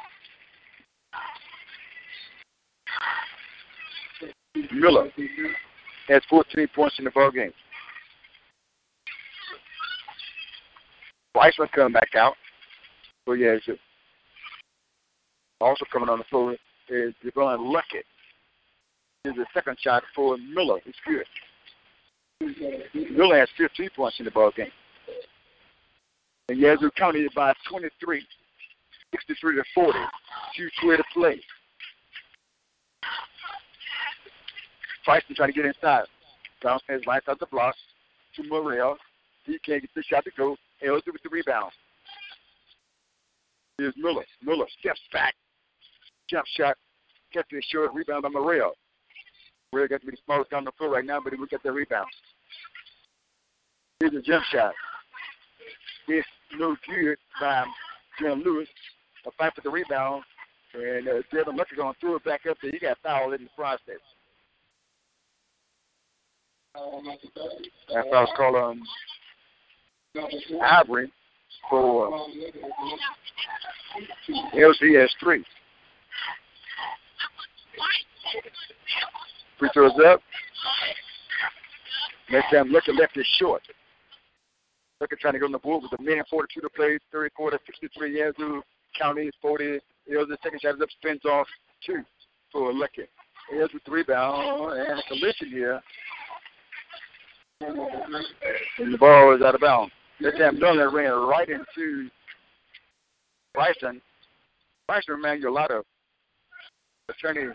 [4.73, 5.09] Miller
[6.07, 7.51] has 14 points in the ball game.
[11.35, 12.33] Weissman coming back out.
[13.25, 13.65] So yeah, it's
[15.61, 16.55] also coming on the floor
[16.89, 18.03] is Devon Luckett.
[19.23, 20.79] Here's the second shot for Miller.
[20.85, 21.25] It's good.
[23.11, 24.71] Miller has 15 points in the ball game.
[26.49, 28.25] And Yazoo County is by 23,
[29.11, 29.99] 63 to 40.
[30.57, 31.39] Two square to play.
[35.05, 36.05] Tyson trying to get inside.
[36.61, 37.75] Downstairs, lines out the block
[38.35, 38.97] to Morrell.
[39.45, 40.57] He can't get the shot to go.
[40.85, 41.71] Elder with the rebound.
[43.77, 44.25] Here's Miller.
[44.43, 45.33] Miller steps back.
[46.31, 46.77] Jump shot.
[47.33, 48.71] Gets the short rebound by Morrell.
[49.71, 51.61] Morrell got to be the smallest on the floor right now, but he will get
[51.61, 52.07] the rebound.
[53.99, 54.73] Here's a jump shot.
[56.07, 56.27] It's
[56.57, 57.65] no good by
[58.17, 58.67] Jim Lewis.
[59.27, 60.23] A fight for the rebound.
[60.73, 62.71] And uh, Devin Luckett going to throw it back up there.
[62.71, 63.99] He got fouled in the process.
[66.73, 68.81] That foul's called on
[70.63, 71.11] Ivory
[71.69, 72.27] for
[74.53, 75.45] LCS 3.
[79.59, 80.21] Free throws up.
[82.29, 83.61] Next time, Luckett left it short.
[85.01, 87.59] Luckett trying to go on the board with a minute 42 to play, 34 to
[87.65, 88.61] 63 Yazoo
[88.97, 89.79] County 40.
[90.07, 91.47] Here's the second shot is up, spins off
[91.85, 92.03] two
[92.51, 93.07] for Luckett.
[93.49, 95.81] Here's the rebound and a collision here.
[97.61, 99.91] And the ball is out of bounds.
[100.21, 102.09] That time Dunley ran right into
[103.53, 104.01] Bryson.
[104.87, 105.83] Bryson reminded you a lot of
[107.09, 107.53] attorney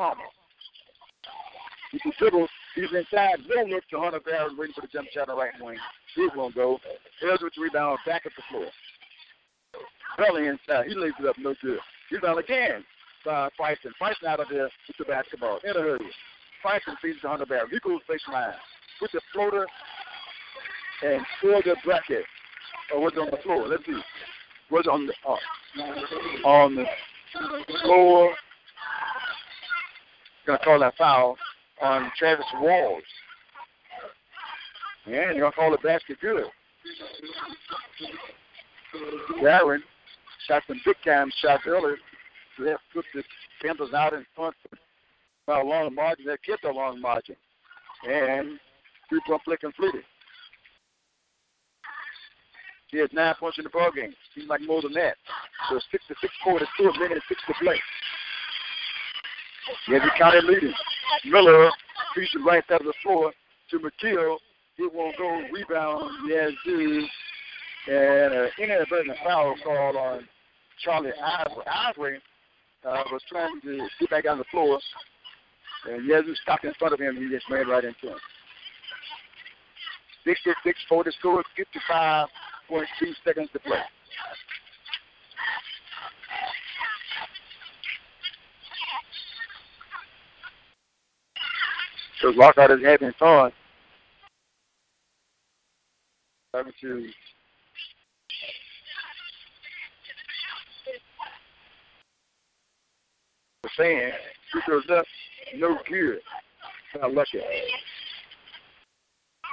[0.00, 0.14] Can.
[1.92, 3.38] He's inside.
[3.48, 5.76] Don't look to Hunter Barron waiting for the jump shot on the right wing.
[6.14, 6.78] He won't go.
[7.20, 8.66] Here's with the rebound back at the floor.
[10.16, 10.86] Belly inside.
[10.86, 11.78] He lays it up no good.
[12.12, 12.84] Rebound again
[13.24, 13.92] by Bryson.
[13.98, 15.58] Bryson out of there with the basketball.
[15.64, 16.06] In a hurry.
[16.62, 17.68] Bryson feeds to Hunter Barron.
[17.70, 18.54] He goes baseline
[19.00, 19.66] with the floater
[21.04, 22.24] and for the bracket.
[22.94, 23.66] Or was it on the floor?
[23.66, 24.00] Let's see.
[24.70, 26.86] Was on the uh, on the
[27.82, 28.34] floor.
[30.48, 31.36] Gonna call that foul
[31.82, 33.02] on Travis Walls.
[35.04, 36.44] And you're gonna call the basket good.
[39.42, 39.80] Darren
[40.46, 41.98] shot some big time shots earlier.
[42.58, 43.22] Left put the
[43.60, 44.56] Panthers out in front
[45.46, 46.24] by a long margin.
[46.24, 47.36] They kept a long margin.
[48.08, 48.58] And
[49.10, 50.02] three point flick completed.
[52.86, 54.14] He has nine points in the ball game.
[54.34, 55.16] Seems like more than that.
[55.68, 57.78] So six to six quarters, two a minute, six to play.
[59.88, 60.74] Yazoo County leading.
[61.26, 61.70] Miller
[62.14, 63.32] feeds it right of the floor
[63.70, 64.36] to McKeel.
[64.76, 65.42] He won't go.
[65.52, 66.10] Rebound.
[66.28, 67.06] Yazoo.
[67.88, 70.28] And an inadvertent foul called on
[70.84, 71.64] Charlie Ivory.
[71.66, 72.18] Ivory
[72.84, 74.78] uh, was trying to get back on the floor.
[75.88, 77.16] And Yazoo stopped in front of him.
[77.16, 78.18] He just ran right into him.
[80.24, 82.26] 66 for the score, 55.2
[83.24, 83.80] seconds to play.
[92.20, 92.80] So Lockhart is.
[96.52, 97.08] Talking to
[103.62, 104.12] the fan,
[104.50, 105.04] free throws up,
[105.56, 106.18] no good.
[106.98, 107.40] Not lucky.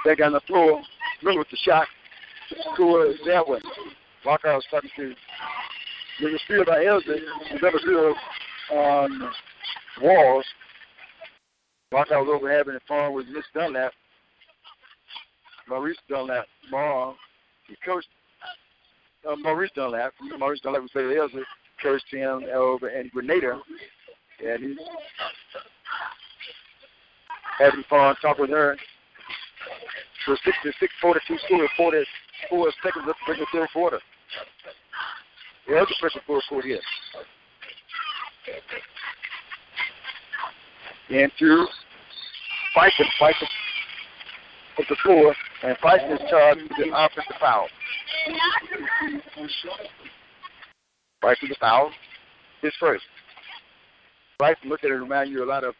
[0.04, 0.82] Back on the floor,
[1.22, 1.86] Miller with the shot.
[2.74, 3.60] Score that one.
[4.24, 5.14] Lockout was talking to
[6.20, 7.18] there's a steal by Elgin.
[7.50, 8.14] Another steal
[8.72, 9.30] on
[10.00, 10.46] Walls.
[11.92, 13.92] Lockhart was over having fun with Miss Dunlap.
[15.68, 17.16] Maurice Dunlap, mom,
[17.66, 18.08] he coached
[19.28, 20.12] uh, Maurice Dunlap.
[20.38, 21.44] Maurice Dunlap was say Elgin
[21.82, 23.60] coached him over in Grenada.
[24.44, 24.78] And he's
[27.58, 28.76] having fun talking with her.
[30.26, 34.00] So 66 42 score, 44 seconds left to the third quarter.
[35.68, 36.80] The other pressure for a quarter here.
[41.08, 41.66] Into
[42.74, 43.46] Fyson, Fyson
[44.78, 47.68] at the floor, and Fyson is charged with an offensive foul.
[51.22, 51.90] Fyson the foul,
[52.60, 53.04] his first.
[54.40, 55.74] Fyson look at it remind you a lot of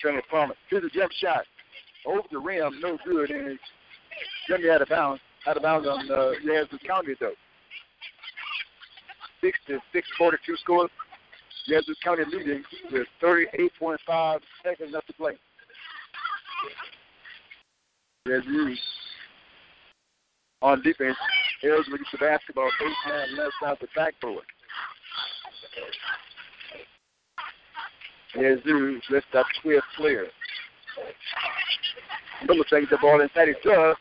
[0.00, 0.54] Trent Palmer.
[0.70, 1.44] Here's a jump shot
[2.06, 3.62] over the rim, no good, and it's
[4.48, 5.20] gonna out of bounds.
[5.46, 7.32] Out of bounds on uh, Yazoo County though.
[9.40, 10.88] Six to six forty-two score.
[11.68, 15.34] Yazoo County leading with 38.5 seconds left to play.
[18.26, 18.74] Yazoo
[20.62, 21.16] on defense.
[21.62, 24.44] Ellsworth gets the basketball baseline left side the backboard.
[28.34, 30.30] Yazoo lifts up 12 players.
[32.46, 33.96] Miller takes the ball inside his does.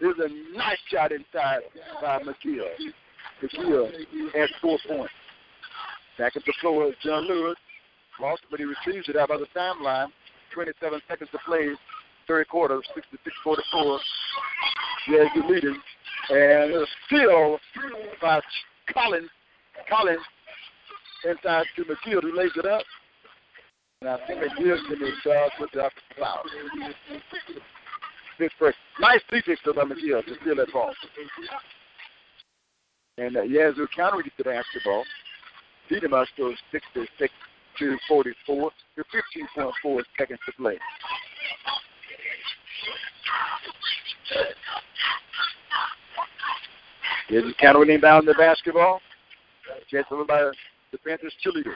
[0.00, 1.62] There's a nice shot inside
[2.00, 2.68] by McGill.
[3.42, 3.90] McGill
[4.34, 5.12] has four points.
[6.18, 7.56] Back at the floor is John Lewis.
[8.20, 10.08] Lost, but he receives it out by the timeline.
[10.52, 11.68] 27 seconds to play.
[12.26, 12.80] Third quarter,
[13.46, 13.98] 66-44.
[15.08, 15.76] Yeah, good leading.
[16.30, 17.58] And a steal
[18.20, 18.40] by
[18.92, 19.30] Collins.
[19.88, 20.20] Collins
[21.24, 22.82] inside to McGill, who lays it up.
[24.00, 25.88] And I think McGill's going to be charged with the
[26.18, 26.42] foul.
[28.38, 28.74] Pittsburgh.
[29.00, 30.92] Nice defense by McGill to steal that ball.
[33.16, 35.04] And uh, Yazoo County will get the basketball.
[35.90, 37.32] Dietmar goes 66
[37.78, 39.04] to 44 to
[39.56, 40.78] 15.4 seconds to play.
[47.30, 49.00] Yazoo County will inbound the basketball.
[49.90, 50.50] Chance by
[50.92, 51.74] the Panthers cheerleaders.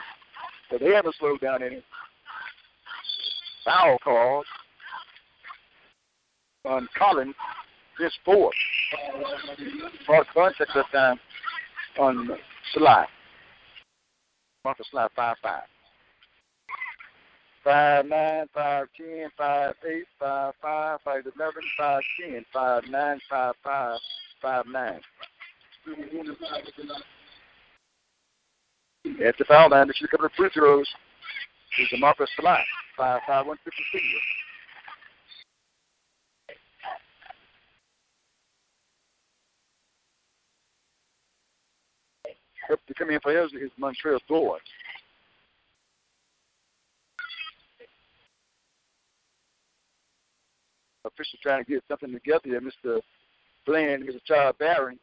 [0.69, 1.83] So they haven't slowed down any.
[3.63, 4.45] Foul called
[6.65, 7.35] on Collins,
[7.99, 8.53] his fourth.
[10.05, 11.19] Fourth contact this time
[11.99, 12.29] on
[12.73, 13.05] Sly.
[14.63, 15.61] Marcus Sly, 5 5.
[17.65, 23.55] 5 9, 5 10, 5 8, 5 5, 5 11, 5 10, 5 9, 5
[23.63, 23.99] 5,
[24.41, 25.01] 5 9.
[29.25, 30.87] At the foul line, they should come to free throws.
[31.75, 32.63] Here's the Marcus Sly,
[32.97, 33.97] 5 5 1 52.
[33.97, 34.42] Up
[42.69, 44.61] in for his is Montreal Board.
[51.05, 52.61] Official trying to get something together.
[52.61, 53.01] Mr.
[53.65, 54.19] Bland, Mr.
[54.25, 54.97] Charles Barron,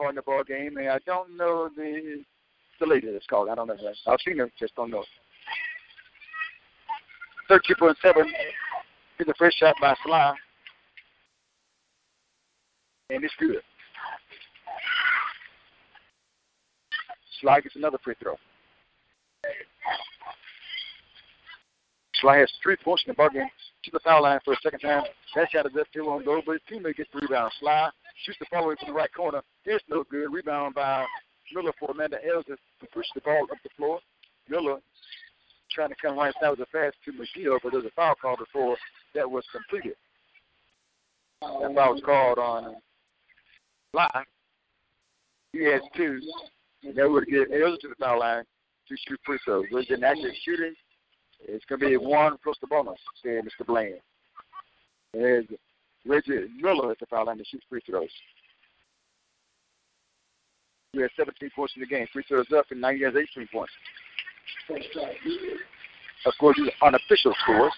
[0.00, 2.22] on the ball game, and I don't know the
[2.78, 3.48] the lady that's called.
[3.48, 3.76] I don't know.
[4.06, 5.04] I've seen her, just don't know.
[7.48, 8.32] Thirteen point seven
[9.18, 10.34] is the first shot by Sly,
[13.10, 13.62] and it's good.
[17.40, 18.36] Sly gets another free throw.
[22.20, 23.48] Sly has three points in the ball game
[23.84, 25.04] to the foul line for a second time.
[25.34, 27.52] That shot is up field on goal, but his teammate gets the rebound.
[27.60, 27.90] Sly
[28.24, 29.42] shoots the follow up from the right corner.
[29.64, 30.32] It's no good.
[30.32, 31.04] Rebound by
[31.54, 34.00] Miller for Amanda Elzy to push the ball up the floor.
[34.48, 34.78] Miller
[35.70, 38.36] trying to come right side with a pass to McGill, but there's a foul call
[38.36, 38.76] before
[39.14, 39.96] that was completed.
[41.40, 42.76] That foul was called on
[43.92, 44.24] Sly.
[45.52, 46.20] He has two.
[46.82, 48.44] That would get Elder to the foul line
[48.88, 49.64] to shoot free throws.
[49.70, 50.74] An active shooting,
[51.40, 53.66] it's going to be one plus the bonus, said Mr.
[53.66, 54.00] Bland.
[55.12, 55.44] There's
[56.06, 58.08] Reggie Miller at the foul line to shoot free throws.
[60.94, 62.06] We had 17 points in the game.
[62.12, 63.72] Free throws up, and now he has 18 points.
[66.26, 67.72] Of course, these unofficial scores.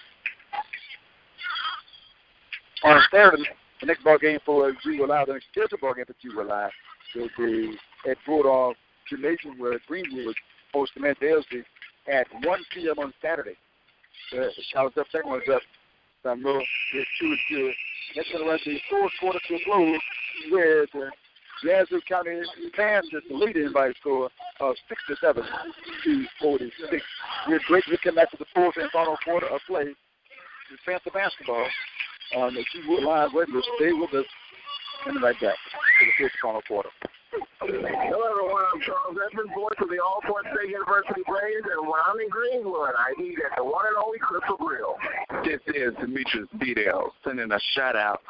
[2.83, 3.43] On Saturday,
[3.79, 6.71] the next ball game for Greenwood Live, the next scheduled ball game for Greenwood Live
[7.15, 7.77] will be
[8.09, 8.75] at Bulldog
[9.57, 10.35] Where Greenwood
[10.73, 11.63] hosts the Mandelsey
[12.11, 12.99] at 1 p.m.
[12.99, 13.55] on Saturday.
[14.33, 15.61] Uh, Charlotte's up, second one's up.
[16.23, 17.71] San Luis is two and two.
[18.15, 19.99] That's going to run the fourth quarter to a close
[20.51, 21.09] with uh,
[21.63, 22.41] Yazoo County
[22.73, 24.29] Panthers leading by a score
[24.59, 25.43] of 67
[26.03, 27.03] to 46.
[27.47, 31.11] We're great to come back to the fourth and final quarter of play with Panther
[31.13, 31.67] basketball
[32.35, 33.61] on the G-Wood Live Radio.
[33.77, 34.25] Stay with us.
[35.03, 36.89] Coming right back to the fifth final quarter.
[37.31, 38.63] Hello, everyone.
[38.73, 42.91] I'm Charles Edmonds, voice of the Alcorn State University Braves, and when I'm in Greenwood,
[42.97, 44.95] I eat at the one and only Crystal Grill.
[45.45, 48.21] This is Demetrius Beadell sending a shout out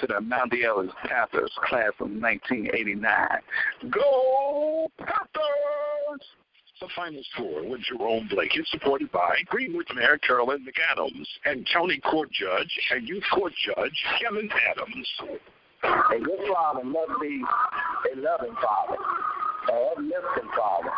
[0.00, 3.06] to the Mount Ellis Panthers class of 1989.
[3.90, 6.26] Go Panthers!
[6.80, 11.98] The final score with Jerome Blake is supported by Greenwood Mayor Carolyn McAdams and County
[11.98, 15.08] Court Judge and Youth Court Judge Kevin Adams.
[15.84, 17.40] A good father must be
[18.12, 18.98] a loving father,
[19.70, 20.90] a uplifting father,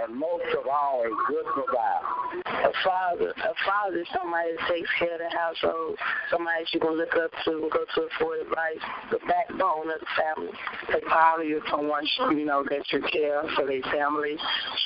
[0.00, 2.06] and most of all, a good provider.
[2.46, 5.98] A father, a father somebody that takes care of the household,
[6.30, 8.80] somebody that you can look up to, and go to for advice,
[9.10, 10.52] the backbone of the family.
[10.88, 14.36] A father is someone you know that you care for their family,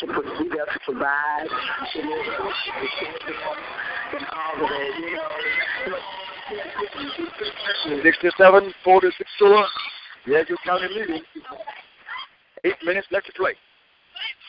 [0.01, 1.47] should be there to provide,
[1.93, 2.05] should
[4.13, 6.26] and all of you know.
[8.03, 9.67] 67 46 score.
[10.27, 11.23] Yazoo County leading.
[12.65, 13.55] Eight minutes left to play.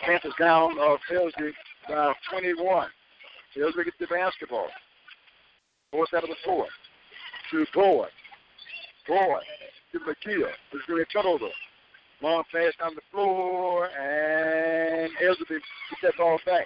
[0.06, 1.52] Panthers down uh, Felsey
[1.90, 2.88] by 21.
[3.56, 4.68] Felsey gets the basketball.
[5.92, 6.68] Fourth out of the four.
[7.52, 8.10] To Boyd.
[9.08, 9.44] Boyd
[9.94, 10.52] to McKeel.
[10.72, 11.50] There's going to be a turnover.
[12.22, 16.66] Long pass on the floor, and Elizabeth gets that ball back.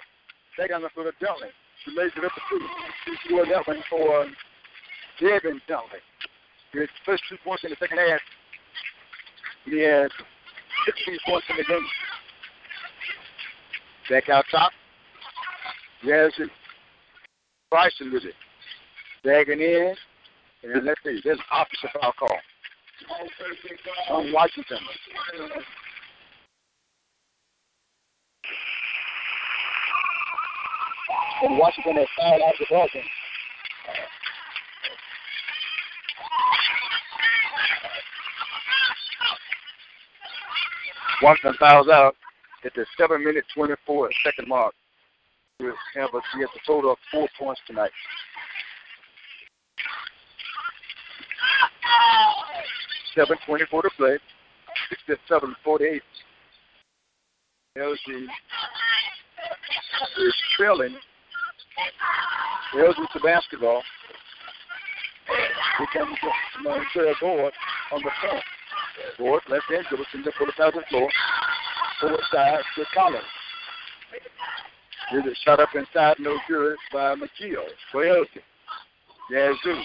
[0.58, 1.50] Back on the floor to Dunley.
[1.84, 2.66] She lays it up the two.
[3.04, 4.26] She scored that one for
[5.20, 6.00] Devin Dunley.
[6.72, 8.20] His first two points in the second half.
[9.64, 10.10] He had
[10.86, 11.86] 16 points in the game.
[14.10, 14.72] Back out top.
[16.04, 16.50] It.
[17.70, 18.34] Bryson with it.
[19.22, 19.94] Bagging in.
[20.64, 21.20] And let's see.
[21.22, 22.38] There's an opposite foul call.
[24.10, 24.78] On Washington.
[31.42, 33.02] And Washington has fouled out the ball game.
[41.22, 42.16] Washington fouls out
[42.64, 44.74] at the 7 minute 24 second mark.
[45.60, 47.92] With Campbell, he has a total of four points tonight.
[53.14, 54.18] Seven twenty-four to play.
[54.88, 56.02] Sixty-seven forty-eight.
[57.76, 58.26] LG
[60.18, 60.96] is trailing.
[62.74, 63.82] LG to basketball.
[65.78, 66.18] Here comes
[66.64, 67.52] the board
[67.92, 68.42] on the front.
[69.18, 71.08] Board, left hand, dribble, sends it for the side of the floor.
[72.00, 73.24] Forward side to Collins.
[75.10, 77.64] Here's a shot up inside, no good by McKeel.
[77.94, 78.42] Elzy.
[79.30, 79.82] Yazoo.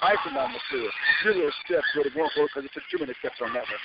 [0.00, 0.92] Tyson on the field.
[1.22, 3.80] Zero steps with a one goal because it took too many steps on that one.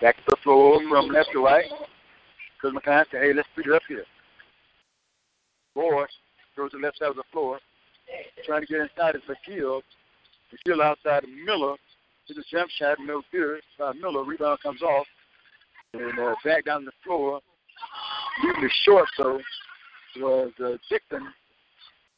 [0.00, 1.64] Back to the floor from left to right.
[2.56, 4.04] Because McCann said, hey, let's speed it up here.
[5.74, 6.08] Boyd
[6.56, 7.58] goes to the left side of the floor.
[8.44, 9.80] Trying to get inside is McKeel.
[10.52, 11.76] McKeel outside of Miller.
[12.28, 13.60] To the jump shot, no good.
[14.00, 15.06] Miller, rebound comes off.
[15.92, 17.40] And uh, back down the floor.
[18.42, 19.40] Usually short, though,
[20.20, 21.28] was uh, Dixon.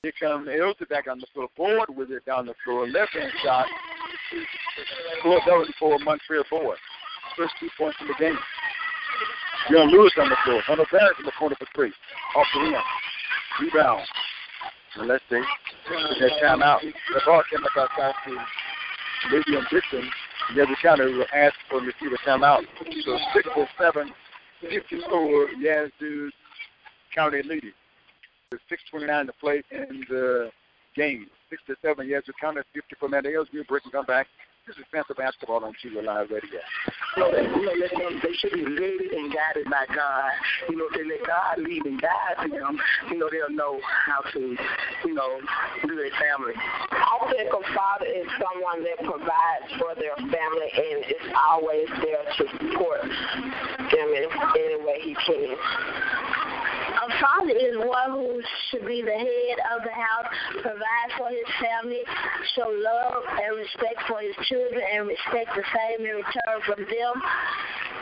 [0.02, 1.48] Here comes Elton back on the floor.
[1.56, 2.86] Board with it down the floor.
[2.86, 3.66] Left hand shot.
[5.18, 6.78] Scored that was for Montreal Board.
[7.36, 8.38] First two points in the game.
[9.70, 10.60] Young Lewis on the floor.
[10.62, 11.92] Hunter Barrett in the corner for three.
[12.36, 12.74] Off the rim.
[13.60, 14.06] Rebound.
[14.98, 15.42] And let's see.
[16.20, 16.80] That timeout.
[16.80, 18.36] The ball came back outside to
[19.32, 20.08] William Dixon.
[20.54, 22.62] The other counter will ask for the receiver timeout.
[23.04, 24.12] So six or seven,
[24.62, 26.30] 54 Yazoo
[27.14, 27.72] County leading.
[28.52, 30.50] With 6.29 to play in the
[30.94, 31.26] game.
[31.50, 33.46] 6 to 7 Yazoo County, 50 for Mandels.
[33.52, 34.26] We'll break and come back.
[34.66, 36.58] This is Panther Basketball on Chico Live Radio.
[37.16, 40.30] You know, they, you know, let them, they should be led and guided by God.
[40.68, 42.76] You know, if they let God lead and guide them,
[43.08, 44.40] you know, they'll know how to,
[45.06, 45.38] you know,
[45.86, 46.58] do their family.
[46.58, 52.26] I think a father is someone that provides for their family and is always there
[52.26, 54.26] to support them in
[54.58, 55.54] any way he can.
[57.06, 60.26] A father is one who should be the head of the house,
[60.60, 62.02] provide for his family,
[62.56, 67.14] show love and respect for his children, and respect the same in return from them.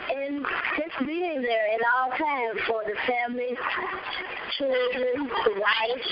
[0.09, 3.53] And just being there at all times for the family,
[4.57, 6.07] children, wife.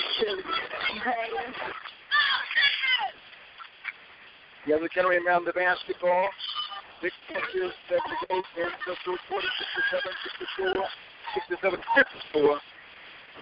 [4.68, 6.28] The other gentleman around the basketball.
[7.02, 9.46] Six inches, seven to eight, and so 40,
[9.90, 10.14] 67,
[10.62, 10.86] 64,
[11.34, 11.80] 67,
[12.32, 12.60] 54.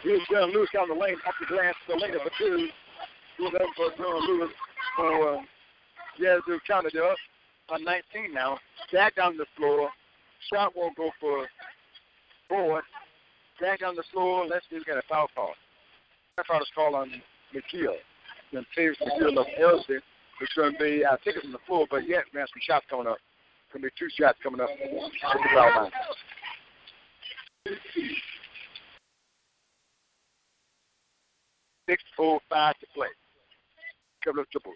[0.02, 2.68] Here's John Lewis down the lane, up the glass, the lane number two.
[3.38, 4.50] Good up for John Lewis.
[4.96, 5.40] So, uh,
[6.18, 7.16] Yazoo counted up
[7.70, 8.58] on 19 now.
[8.92, 9.90] Back down the floor.
[10.52, 11.46] Shot won't go for
[12.48, 12.82] four.
[13.60, 14.46] Back down the floor.
[14.46, 15.54] Let's see, we got a foul call.
[16.36, 17.10] That foul is called on
[17.54, 17.94] McKeel.
[18.52, 20.00] Then Taves McKeel of Elzy.
[20.40, 22.86] It's going to be, I think it's on the floor, but yet, man, some shots
[22.90, 23.18] coming up.
[23.72, 24.68] Going to be two shots coming up.
[31.92, 33.08] Six, four, five to play.
[34.24, 34.74] Couple of triples.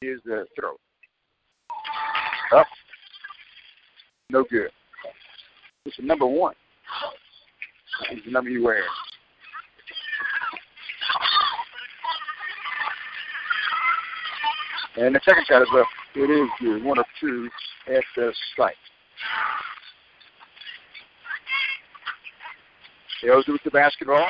[0.00, 0.74] Here's the throw.
[2.56, 2.66] Up.
[4.30, 4.70] No good.
[5.86, 6.54] It's the number one.
[8.12, 8.84] It's the number you wear.
[14.98, 15.86] And the second shot is up.
[16.14, 16.84] It is good.
[16.84, 17.50] One of two
[17.88, 18.76] at the strike.
[23.20, 24.26] Tails with the basketball.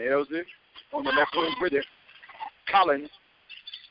[0.00, 0.12] It
[0.92, 1.84] on the left wing with it.
[2.70, 3.08] Collins.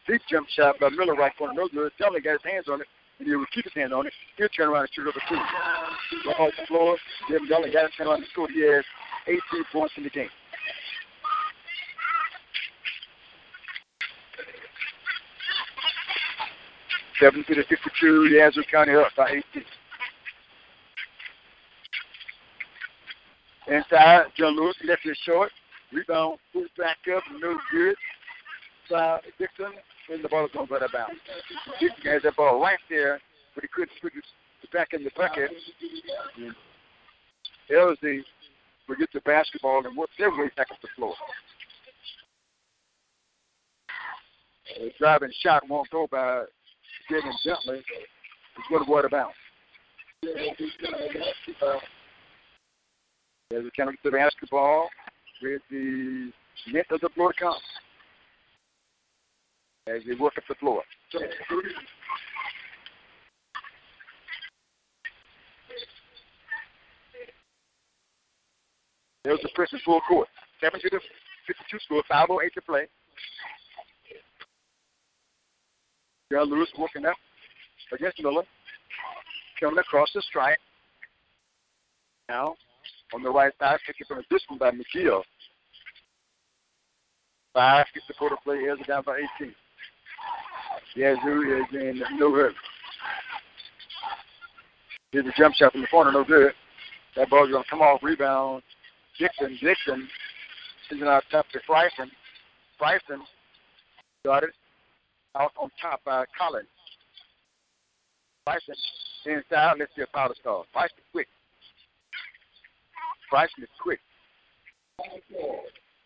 [0.08, 1.54] Deep jump shot by Miller right corner.
[1.56, 1.92] No good.
[1.98, 2.88] Dudley got his hands on it.
[3.20, 4.14] And he will keep his hand on it.
[4.38, 5.36] He'll turn around and shoot over two.
[6.26, 6.98] Ball off the floor.
[7.30, 8.50] Jim Dudley got his hand on the score.
[8.50, 8.84] He has
[9.28, 9.40] 18
[9.72, 10.30] points in the game.
[17.20, 18.26] Seventy to the fifty-two.
[18.26, 19.64] Yazoo County up by 18.
[23.74, 25.52] Inside, John Lewis left it short.
[25.92, 27.96] Rebound, push back up, no good.
[28.92, 29.72] By Dixon,
[30.12, 31.20] and the ball is going to go out of bounds.
[31.80, 33.20] Dixon has that ball right there,
[33.56, 35.50] but he couldn't put it back in the bucket.
[37.72, 38.20] Elzy
[38.88, 41.16] will get the basketball and work their way back up the floor.
[44.78, 46.44] The driving shot won't go by
[47.10, 47.82] getting gently.
[48.58, 49.36] It's going to go out of bounds.
[53.52, 54.90] As of get the basketball
[55.42, 56.32] with the
[56.72, 57.62] net of the floor comes.
[59.88, 60.82] As they work up the floor.
[69.24, 70.28] There's the Princeton full court.
[70.62, 71.00] 70 to
[71.48, 72.88] 52 score, 508 to play.
[76.32, 77.16] John Lewis working up
[77.94, 78.44] against Miller.
[79.60, 80.58] Coming across the strike.
[82.30, 82.56] Now
[83.14, 85.22] on the right side, taken from a distance by McGill.
[87.54, 89.54] Five gets the quarter play, Yazoo down by 18.
[90.96, 92.54] Yazoo is in no hurry.
[95.12, 96.54] Here's a jump shot from the corner, no good.
[97.16, 98.64] That ball's going to come off, rebound.
[99.20, 100.10] Dixon, Dixon
[100.90, 102.12] is out top to Bryson.
[102.80, 103.22] Bryson
[104.26, 104.50] got it
[105.36, 106.68] out on top by Collins.
[108.46, 108.76] Bryson
[109.28, 110.66] inside, let's see a foul call.
[110.74, 111.28] Bryson quick.
[113.34, 114.00] Bryson is quick.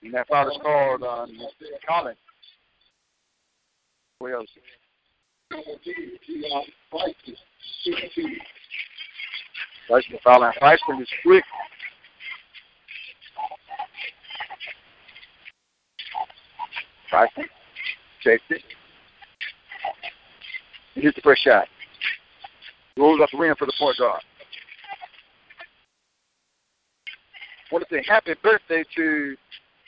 [0.02, 1.38] And that is called uh, on
[1.86, 2.18] Collins.
[4.22, 4.48] Who else?
[9.90, 10.54] Bryson foul on
[11.02, 11.44] is quick.
[17.12, 17.44] Bryson
[18.24, 18.62] takes it.
[20.95, 21.68] Here's the first shot.
[22.95, 24.22] Rolls up the rim for the point guard.
[27.78, 29.36] Want to say happy birthday to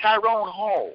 [0.01, 0.91] Tyrone Hall.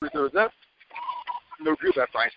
[0.00, 0.50] Free throws up.
[1.60, 2.32] No good by Bryson.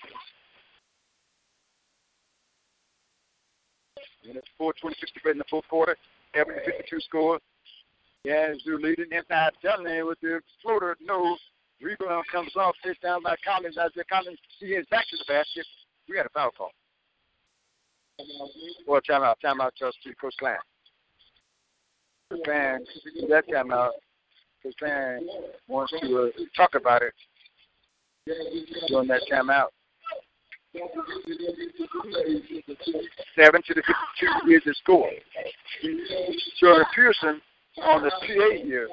[4.28, 5.98] And it's 426 to play in the fourth quarter.
[6.36, 7.40] Every 52 score.
[8.24, 10.98] Yazoo leading inside Dudley with the floater.
[11.02, 11.36] No
[11.82, 13.76] Rebound comes off, sits down by Collins.
[13.76, 15.66] The Collins he heads back to the basket,
[16.10, 16.72] we got a foul call.
[18.88, 20.58] Well, timeout, timeout, just to Coach Land.
[22.46, 22.84] Fan,
[23.30, 23.92] that timeout,
[24.64, 25.30] Coach Land
[25.68, 27.14] wants to uh, talk about it
[28.88, 29.68] during that timeout.
[33.36, 35.10] Seven to the 52 is the score.
[36.60, 37.42] Jordan Pearson
[37.84, 38.90] on the PA here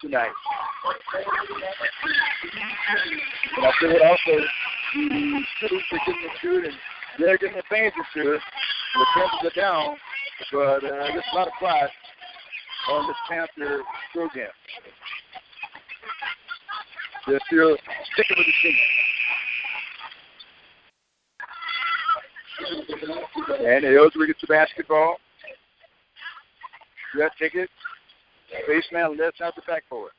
[0.00, 0.30] tonight.
[3.56, 4.44] And I said also,
[4.94, 6.74] the students are getting good and
[7.18, 8.40] they're getting advantage to it.
[8.94, 9.96] The Panthers are down,
[10.52, 11.88] but uh, there's a lot of pride
[12.90, 14.50] on this Panther program.
[17.26, 17.76] They're still
[18.12, 18.76] sticking with the team.
[23.66, 25.16] And Ellsworth gets the basketball.
[27.14, 27.30] Red
[28.52, 28.68] ticket.
[28.68, 30.10] Baseman left out the backboard.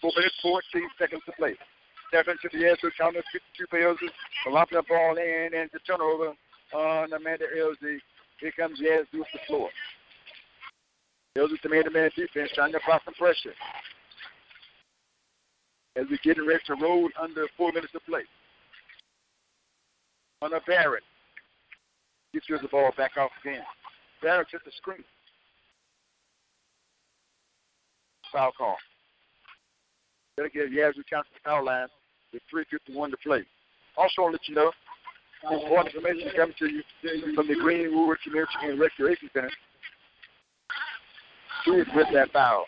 [0.00, 0.62] Four minutes, 14
[0.98, 1.54] seconds to play.
[2.08, 4.08] Stephen to the to counter 52 Elzy.
[4.50, 6.32] Lopping the ball in and the turnover
[6.74, 7.98] on Amanda Elzy.
[8.40, 9.70] Here comes Yazoo off the floor.
[11.36, 13.54] Elzy the man-to-man defense trying to apply some pressure.
[15.96, 18.22] As we getting ready to roll under four minutes to play.
[20.42, 21.02] On a Barrett.
[22.34, 23.62] Gets the ball back off again.
[24.20, 25.04] Barrett took the screen.
[28.32, 28.76] Foul call.
[30.36, 31.86] Gotta get Yazoo County foul line
[32.32, 33.44] with 3.51 to play.
[33.96, 34.72] Also, I'll let you know,
[35.48, 36.82] important information coming to you
[37.36, 39.50] from the Greenwood Community and Recreation Center.
[41.66, 42.64] Who is with that foul?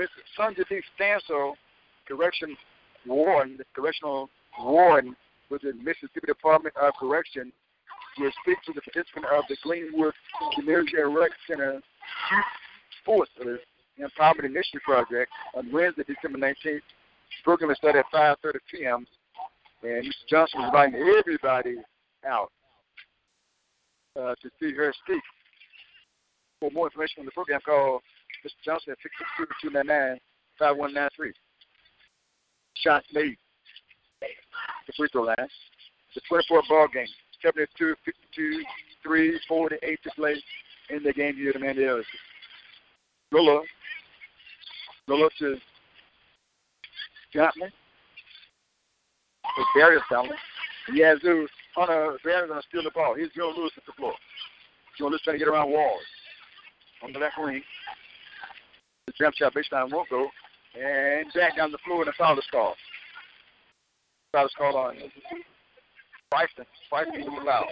[0.00, 0.08] Mr.
[0.36, 0.80] Sanjay D.
[0.98, 1.54] Stansel,
[2.08, 2.56] correction
[3.06, 5.14] warden, the correctional warden
[5.50, 7.52] with the Mississippi Department of Correction,
[8.18, 10.14] will speak to the participant of the Greenwood
[10.54, 12.44] Community Rec Center Youth
[13.02, 13.30] Sports
[13.98, 16.54] Empowerment Initiative Project on Wednesday, December 19th.
[16.64, 19.06] The program is started at 5.30 p.m.
[19.82, 20.28] And Mr.
[20.28, 21.76] Johnson is inviting everybody
[22.26, 22.50] out
[24.18, 25.22] uh, to see her speak.
[26.60, 28.00] For more information on the program, call
[28.44, 28.64] Mr.
[28.64, 30.18] Johnson at
[30.60, 31.32] 662-299-5193.
[32.74, 33.36] Shots made.
[34.20, 35.36] The free throw line.
[35.38, 37.06] It's a 24 ball game.
[37.46, 38.64] 72, 52,
[39.04, 40.34] 3, 48 to play
[40.90, 42.04] in the game here Ellis.
[43.30, 43.62] Lola.
[45.06, 45.56] Lola to
[47.32, 47.70] Johnson.
[49.58, 50.30] It's Darius Allen.
[50.92, 51.46] Yazoo,
[51.76, 53.14] Hunter Barry's going to uh, steal the ball.
[53.14, 54.14] Here's Joe Lewis at the floor.
[54.98, 56.02] Joe Lewis trying to get around walls.
[57.04, 57.62] On the left wing.
[59.06, 60.28] The jump shot baseline won't go.
[60.74, 62.76] And back down the floor and a foul is called.
[64.32, 64.96] Foul is called on
[66.36, 66.66] Bryson.
[66.90, 67.66] Bryson will foul.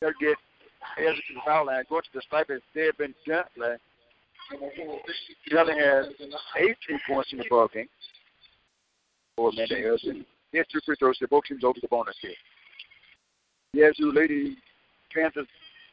[0.00, 0.36] They'll get
[0.98, 1.84] Ezra to the foul line.
[1.88, 2.60] Go to the sniper.
[2.74, 3.76] They've been gently.
[5.48, 6.06] Jelly has
[6.56, 6.76] 18
[7.08, 7.88] points in the ball game
[9.36, 10.26] for Amanda Harrison.
[10.54, 11.18] Has two free throws.
[11.30, 12.32] Both teams over the bonus here.
[13.72, 14.56] Yazoo Lady
[15.14, 15.46] Panthers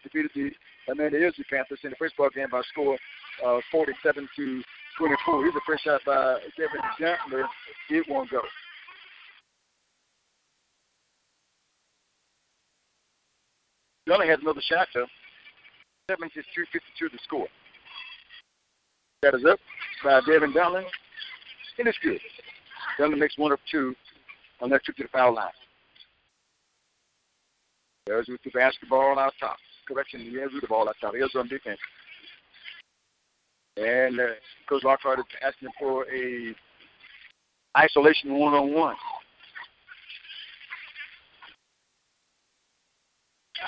[0.03, 0.51] defeated the
[0.91, 2.97] Amanda Harrison Panthers in the first ball game by a score
[3.45, 4.63] of 47 to
[4.97, 5.43] 24.
[5.43, 7.45] Here's a first shot by Kevin Gentler.
[7.89, 8.41] It won't go.
[14.09, 15.05] Jelly has another shot though.
[16.09, 16.41] 72
[16.73, 17.47] 52 to score.
[19.21, 19.59] That is up
[20.03, 20.83] by Devin Dunlin.
[21.77, 22.19] And it's good.
[22.97, 23.93] Dunlin makes one of two
[24.61, 25.51] on that trip to the foul line.
[28.07, 29.57] There's with the basketball out top.
[29.87, 31.13] Correction, he has with the ball out top.
[31.13, 31.79] Here's on defense.
[33.77, 34.23] And uh,
[34.67, 36.55] Coach Lockhart is asking for a
[37.77, 38.95] isolation one-on-one.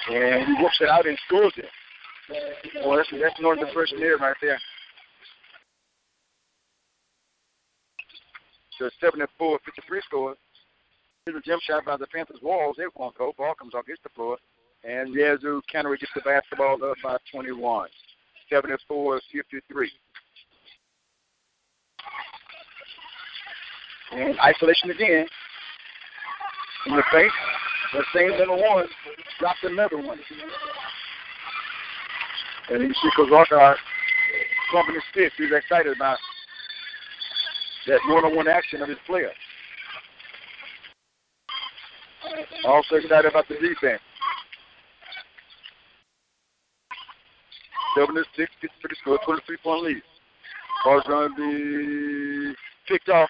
[0.10, 1.66] And he whoops it out and scores it.
[2.86, 4.60] Well, that's, that's Northern first near right there.
[8.80, 10.36] So 7 and 4, 53 score.
[11.26, 12.78] Here's a jump shot by the Panthers walls.
[12.80, 13.34] It won't go.
[13.38, 14.38] Ball comes off, hits the floor.
[14.84, 17.90] And Yazoo Cannery gets the basketball up by 21.
[18.50, 19.92] 7 and 4, 53.
[24.14, 25.28] And isolation again.
[26.88, 27.32] In the face.
[27.94, 28.86] The same number one.
[29.40, 30.20] Dropped another one.
[32.70, 33.78] And you see Lockhart
[34.72, 35.34] pumping his fist.
[35.38, 36.18] He's excited about
[37.88, 39.32] that one-on-one action of his player.
[42.66, 44.02] Also excited about the defense.
[47.98, 50.02] Seven to six gets pretty score, 23 point lead.
[50.86, 52.56] Ball's going to be
[52.88, 53.30] picked off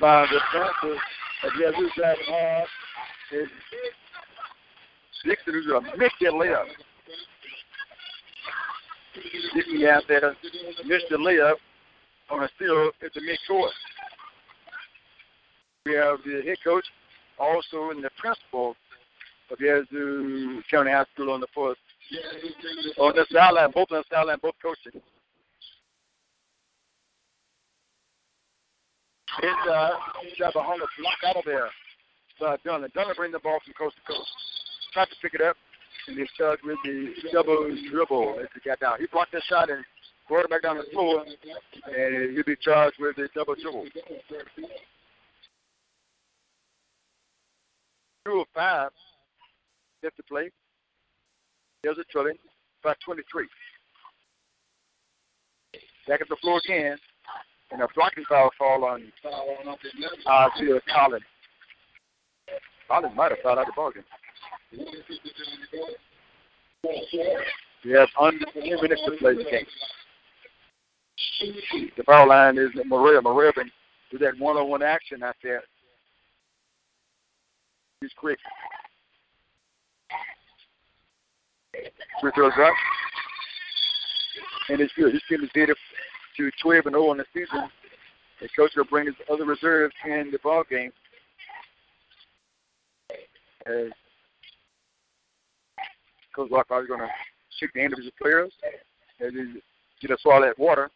[0.00, 0.98] by the Panthers.
[1.42, 2.68] Again, who's that hard?
[5.24, 6.66] Dixon who's going to make that layup.
[9.54, 10.36] Dixon out there
[10.84, 11.56] missed the layup
[12.30, 13.72] on a steal at the mid-court.
[15.86, 16.84] We have the head coach,
[17.38, 18.76] also in the principal
[19.50, 21.78] of Yazoo County High School on the fourth.
[22.98, 25.00] On the sideline, both on the sideline, both coaching.
[29.42, 29.90] It's uh,
[30.38, 31.68] Shabahoma block out of there.
[32.38, 32.90] So Dunlin.
[32.94, 34.28] Dunlin bring the ball from coast to coast.
[34.92, 35.56] tried to pick it up,
[36.08, 38.98] and he started with the double dribble as he got down.
[39.00, 39.84] He blocked that shot and
[40.28, 43.86] brought it back down the floor, and he'll be charged with the double dribble.
[48.26, 48.90] Two of five
[50.02, 50.50] left to play.
[51.82, 52.36] There's a trillion,
[52.84, 53.46] about 23.
[56.06, 56.98] Back at the floor again,
[57.72, 59.12] and a blocking foul fall on
[60.26, 61.24] uh, to Collins.
[62.88, 64.04] Collins might have fouled out the ballgame.
[67.84, 69.66] We have under two minutes to play the game.
[71.96, 73.20] The foul line is Maria.
[73.20, 73.70] Maria been
[74.10, 75.62] do that one-on-one action out there.
[78.00, 78.38] He's quick.
[82.20, 82.74] Free throws up.
[84.68, 85.12] And it's good.
[85.12, 85.68] He's getting his
[86.40, 87.68] to 12 and 0 in the season.
[88.40, 90.92] The coach will bring his other reserves in the ball game.
[93.66, 93.90] As
[96.34, 97.08] Coach Lockhart is going to
[97.58, 98.52] shake the his players
[99.20, 99.60] as he
[100.00, 100.90] get a swallow that water.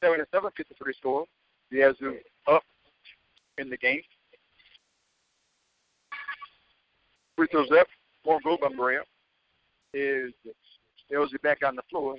[0.00, 1.24] 7 and 7 53 score.
[1.70, 2.16] Yazoo
[2.46, 2.62] up
[3.58, 4.00] in the game.
[7.36, 7.88] Free throws up.
[8.24, 9.00] More goal by Maria.
[9.92, 10.32] Is
[11.12, 12.16] Elzy back on the floor.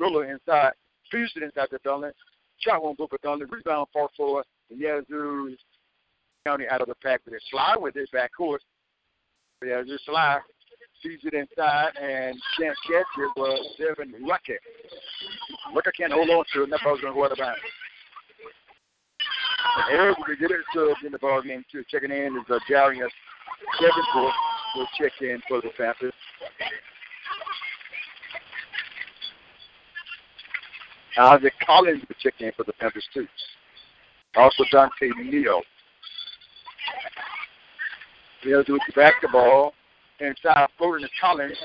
[0.00, 0.72] Ruler inside.
[1.12, 2.10] It inside the building.
[2.58, 3.50] Shot won't go for Dunley.
[3.50, 4.08] Rebound far.
[4.18, 5.56] The Yazoo
[6.46, 7.42] County out of the pack with it.
[7.50, 8.62] Slide with it back court.
[9.64, 10.40] Yazoo slide.
[11.02, 13.30] Sees it inside and can't catch it.
[13.36, 14.54] But Devin Lucky.
[15.74, 16.64] Lucky can't hold on to it.
[16.64, 17.60] And that ball's going to go out of bounds.
[19.90, 21.84] Eric will get it to in the ball game too.
[21.90, 23.08] Checking in is uh, Jarius
[23.80, 24.34] Davenport
[24.76, 26.12] will check in for the Panthers.
[31.18, 33.26] Isaac Collins will check in for the Panthers too.
[34.36, 35.62] Also Dante Neal.
[38.44, 39.72] They'll do the basketball
[40.20, 41.58] inside floating to Collins.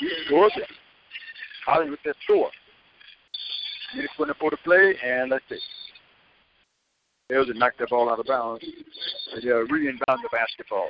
[0.00, 0.68] He scores it.
[1.64, 2.50] Collins with that score.
[3.94, 5.58] Minutes winning for the play, and let's see.
[7.28, 8.64] They'll just knock that ball out of bounds.
[9.32, 10.88] And they'll re-inbound the basketball.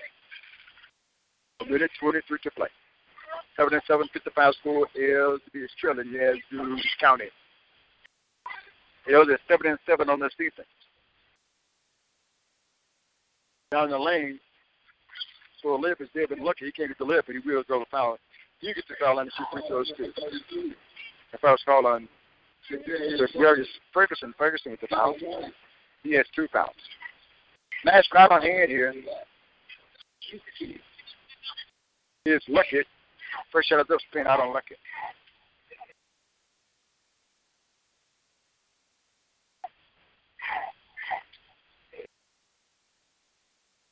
[1.60, 2.68] A minute 23 to play.
[3.56, 7.26] 7 and 7, 55 score is the Australian Yazoo County.
[9.06, 10.64] It was at 7 and 7 on the season.
[13.70, 14.38] Down the lane,
[15.62, 16.66] so a lip is David lucky.
[16.66, 18.18] He can't get the lip, but he will throw the foul.
[18.60, 20.12] He gets the foul line and shoot free throws too.
[21.32, 22.08] The foul's called on
[22.70, 24.34] Darius Ferguson.
[24.38, 25.14] Ferguson with the foul.
[26.02, 26.70] He has two fouls.
[27.84, 28.94] Nice grab on hand here.
[32.24, 32.84] Here's Luckett.
[33.52, 34.78] First shot of this out on Luckett.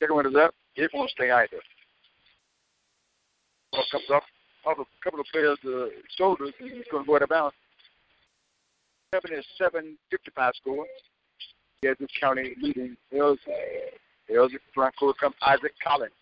[0.05, 0.53] Second one is up.
[0.75, 1.57] It won't stay either.
[3.71, 4.21] Ball comes up
[4.67, 6.53] off a couple of players' uh, shoulders.
[6.59, 7.55] It's going to go out of bounds.
[9.11, 10.85] Seven is seven fifty-five score.
[11.81, 13.39] Yazoo County leading Hills.
[14.75, 16.13] Front court comes Isaac Collins.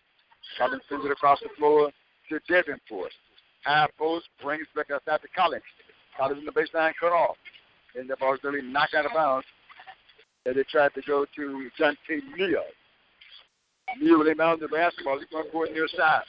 [0.56, 1.90] Collins sends it across the floor
[2.30, 3.12] to Davenport.
[3.64, 5.62] Half post brings back outside to Collins.
[6.16, 7.36] Collins in the baseline cut off.
[7.96, 9.46] And the ball's really knocked out of bounds.
[10.46, 12.64] And they tried to go to Dante Neal.
[14.00, 15.18] Neal will inbound the basketball.
[15.18, 16.22] He's going to go near side.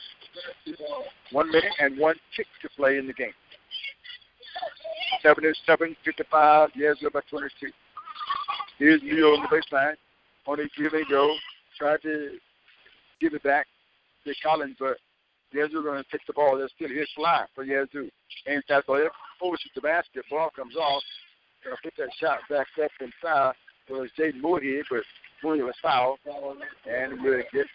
[1.32, 3.34] One minute and one kick to play in the game.
[5.22, 7.72] 77 55, yes, about 22.
[8.78, 9.96] Here's Neal on the baseline.
[10.48, 11.36] On a give and go.
[11.78, 12.38] Tried to
[13.20, 13.68] give it back
[14.26, 14.98] to Collins, but
[15.56, 16.58] Yazoo going to take the ball.
[16.58, 18.10] There's still his fly for Yazoo.
[18.46, 19.10] Inside the
[19.40, 20.26] forces the basket.
[20.30, 21.04] Ball comes off.
[21.64, 23.54] Going to put that shot back up inside.
[23.88, 25.02] It was Jaden Moorhead, but
[25.46, 26.18] Was fouled.
[26.90, 27.68] And we'll get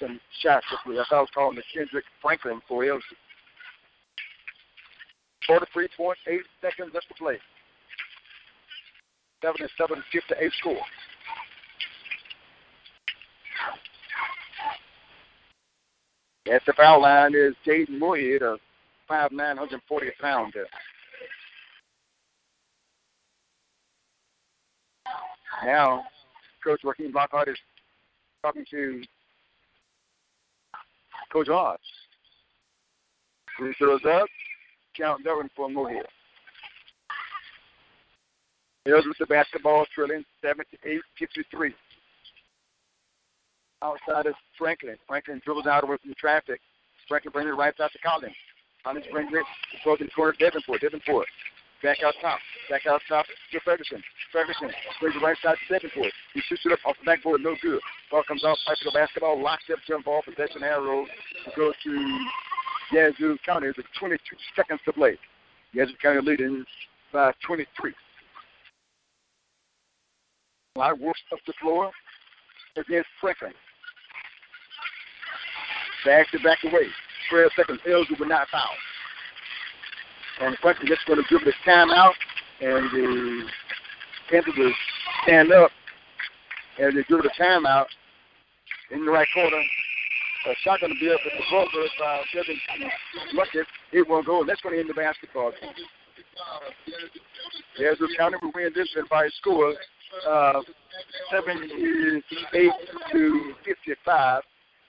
[0.00, 0.64] some shots.
[0.86, 3.00] That's how I was calling the Kendrick Franklin for LC.
[5.46, 6.14] 43.8
[6.62, 7.36] seconds left to play.
[9.42, 10.76] 77 58 score.
[16.50, 18.56] At the foul line is Jaden Moorhead, a
[19.10, 20.66] 5'9", 140 pounder.
[25.64, 26.04] Now,
[26.62, 27.58] Coach Joaquin Lockhart is
[28.42, 29.02] talking to
[31.32, 31.78] Coach Hodge.
[33.58, 34.26] Free throws up,
[34.96, 36.06] count Durham for Moorhead.
[38.84, 41.74] Hills with the basketball, trailing 78 53.
[43.82, 44.96] Outside is Franklin.
[45.06, 46.60] Franklin dribbles out away from the traffic.
[47.08, 48.34] Franklin brings it right out to Collins.
[48.84, 49.44] Collins brings it,
[49.84, 50.80] to corner Davenport.
[50.80, 51.26] Davenport
[51.82, 52.38] Back out top.
[52.68, 54.02] Back out top to Ferguson.
[54.32, 54.70] Ferguson
[55.00, 56.12] brings the right side to Davenport.
[56.34, 57.80] He shoots it up off the backboard, no good.
[58.10, 61.06] Ball comes off, pipe to the basketball, locks up, jump ball, possession arrow
[61.44, 62.28] to go to
[62.92, 64.18] Yazoo County with 22
[64.54, 65.16] seconds to play.
[65.72, 66.64] Yazoo County leading
[67.12, 67.92] by 23.
[70.76, 71.90] Light works up the floor
[72.76, 73.52] against Franklin.
[76.04, 76.86] Back to back away.
[77.30, 77.80] 12 seconds.
[77.86, 78.70] Elgin will not foul.
[80.40, 82.12] And Franklin just going to give the timeout,
[82.60, 83.44] and the
[84.30, 84.72] Panthers will
[85.24, 85.70] stand up
[86.78, 87.86] as they give the timeout
[88.90, 89.62] in the right corner.
[90.46, 92.56] A shot going to be up at the buzzer by Kevin
[93.34, 93.66] Luckett.
[93.92, 94.40] It won't go.
[94.40, 95.70] and That's going to end the basketball game.
[97.78, 99.74] Yazoo County will win this by a score
[100.28, 100.60] uh,
[101.30, 102.72] 78
[103.12, 104.42] to 55.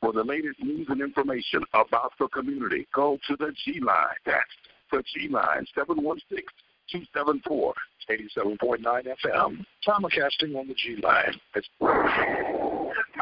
[0.00, 4.16] For the latest news and information about the community, go to the G-Line.
[4.26, 4.44] That's
[4.90, 7.72] the G-Line, 716-274
[8.10, 8.82] 87.9
[9.24, 9.64] FM.
[9.86, 11.34] Simulcasting on the G line.
[11.54, 11.68] It's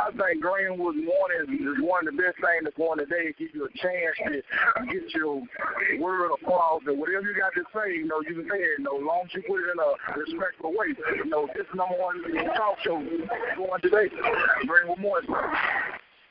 [0.01, 1.49] I think Greenwood one is,
[1.83, 3.35] one of the best things that's going today.
[3.39, 4.41] Give you a chance to
[4.87, 5.43] get your
[5.99, 8.79] word across and whatever you got to say, you know, you can say it.
[8.79, 10.97] You know, as long as you put it in a respectful way.
[11.17, 12.23] You know, this is number one
[12.57, 12.97] talk show
[13.57, 14.09] going today.
[14.67, 15.27] Greenwood Morris.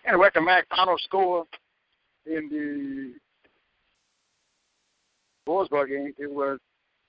[0.06, 1.46] And record Mac final score
[2.26, 3.14] in the
[5.48, 6.60] Boysboro game, it was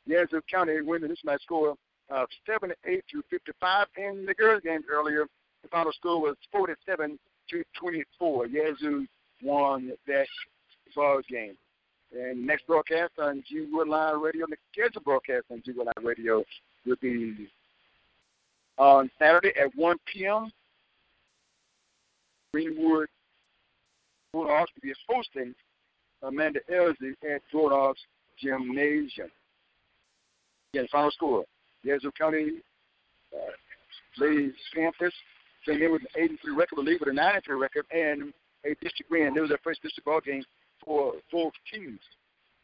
[0.06, 1.74] Yazoo County winning this match score
[2.10, 3.86] uh, of 78 to 55.
[3.96, 5.26] In the girls' game earlier,
[5.62, 7.18] the final score was 47
[7.50, 8.46] to 24.
[8.46, 9.06] Yazoo
[9.42, 10.26] won that
[10.94, 11.56] ball game.
[12.12, 16.44] And next broadcast on G-Wood Live Radio, the scheduled broadcast on G-Wood Live Radio
[16.84, 17.48] will be
[18.78, 20.50] on Saturday at 1 p.m.
[22.52, 23.06] Greenwood
[24.32, 25.54] Bulldogs will be hosting
[26.22, 28.00] Amanda Elzy at Bulldogs
[28.38, 29.30] Gymnasium.
[30.72, 31.44] Again, final score.
[31.82, 32.60] Yazoo County
[33.34, 33.50] uh,
[34.18, 35.14] Ladies Panthers
[35.64, 38.32] came in with an 83 record, will leave with a 93 record, and
[38.64, 39.36] a district win.
[39.36, 40.44] It was their first district ball game
[40.84, 42.00] for both teams.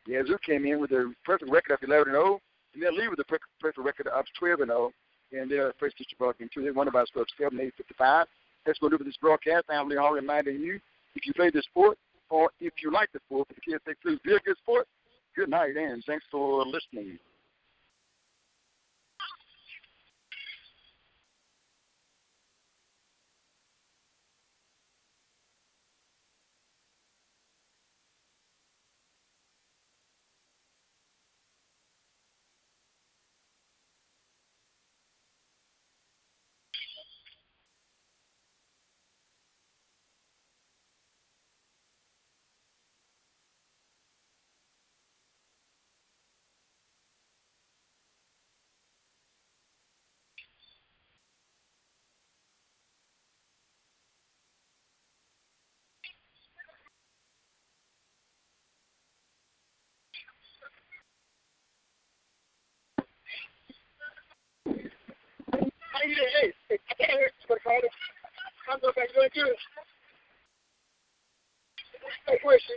[0.07, 2.41] Yazoo came in with a perfect record of 11 0, and oh,
[2.79, 4.93] they'll leave with a perfect record of 12 0
[5.33, 6.63] in their first district ball game, too.
[6.63, 8.27] They won by a score of 7 8 55.
[8.65, 9.67] That's going to do for this broadcast.
[9.69, 10.81] I'm Lee Hall reminding you
[11.15, 11.99] if you play the sport
[12.31, 14.87] or if you like the sport, if the kids think please be a good sport,
[15.37, 17.19] good night and thanks for listening.
[66.07, 67.89] Hey, hey, hey, I can't hear you, Carter.
[68.71, 69.57] I'm going back doing good.
[72.29, 72.77] Hey, question.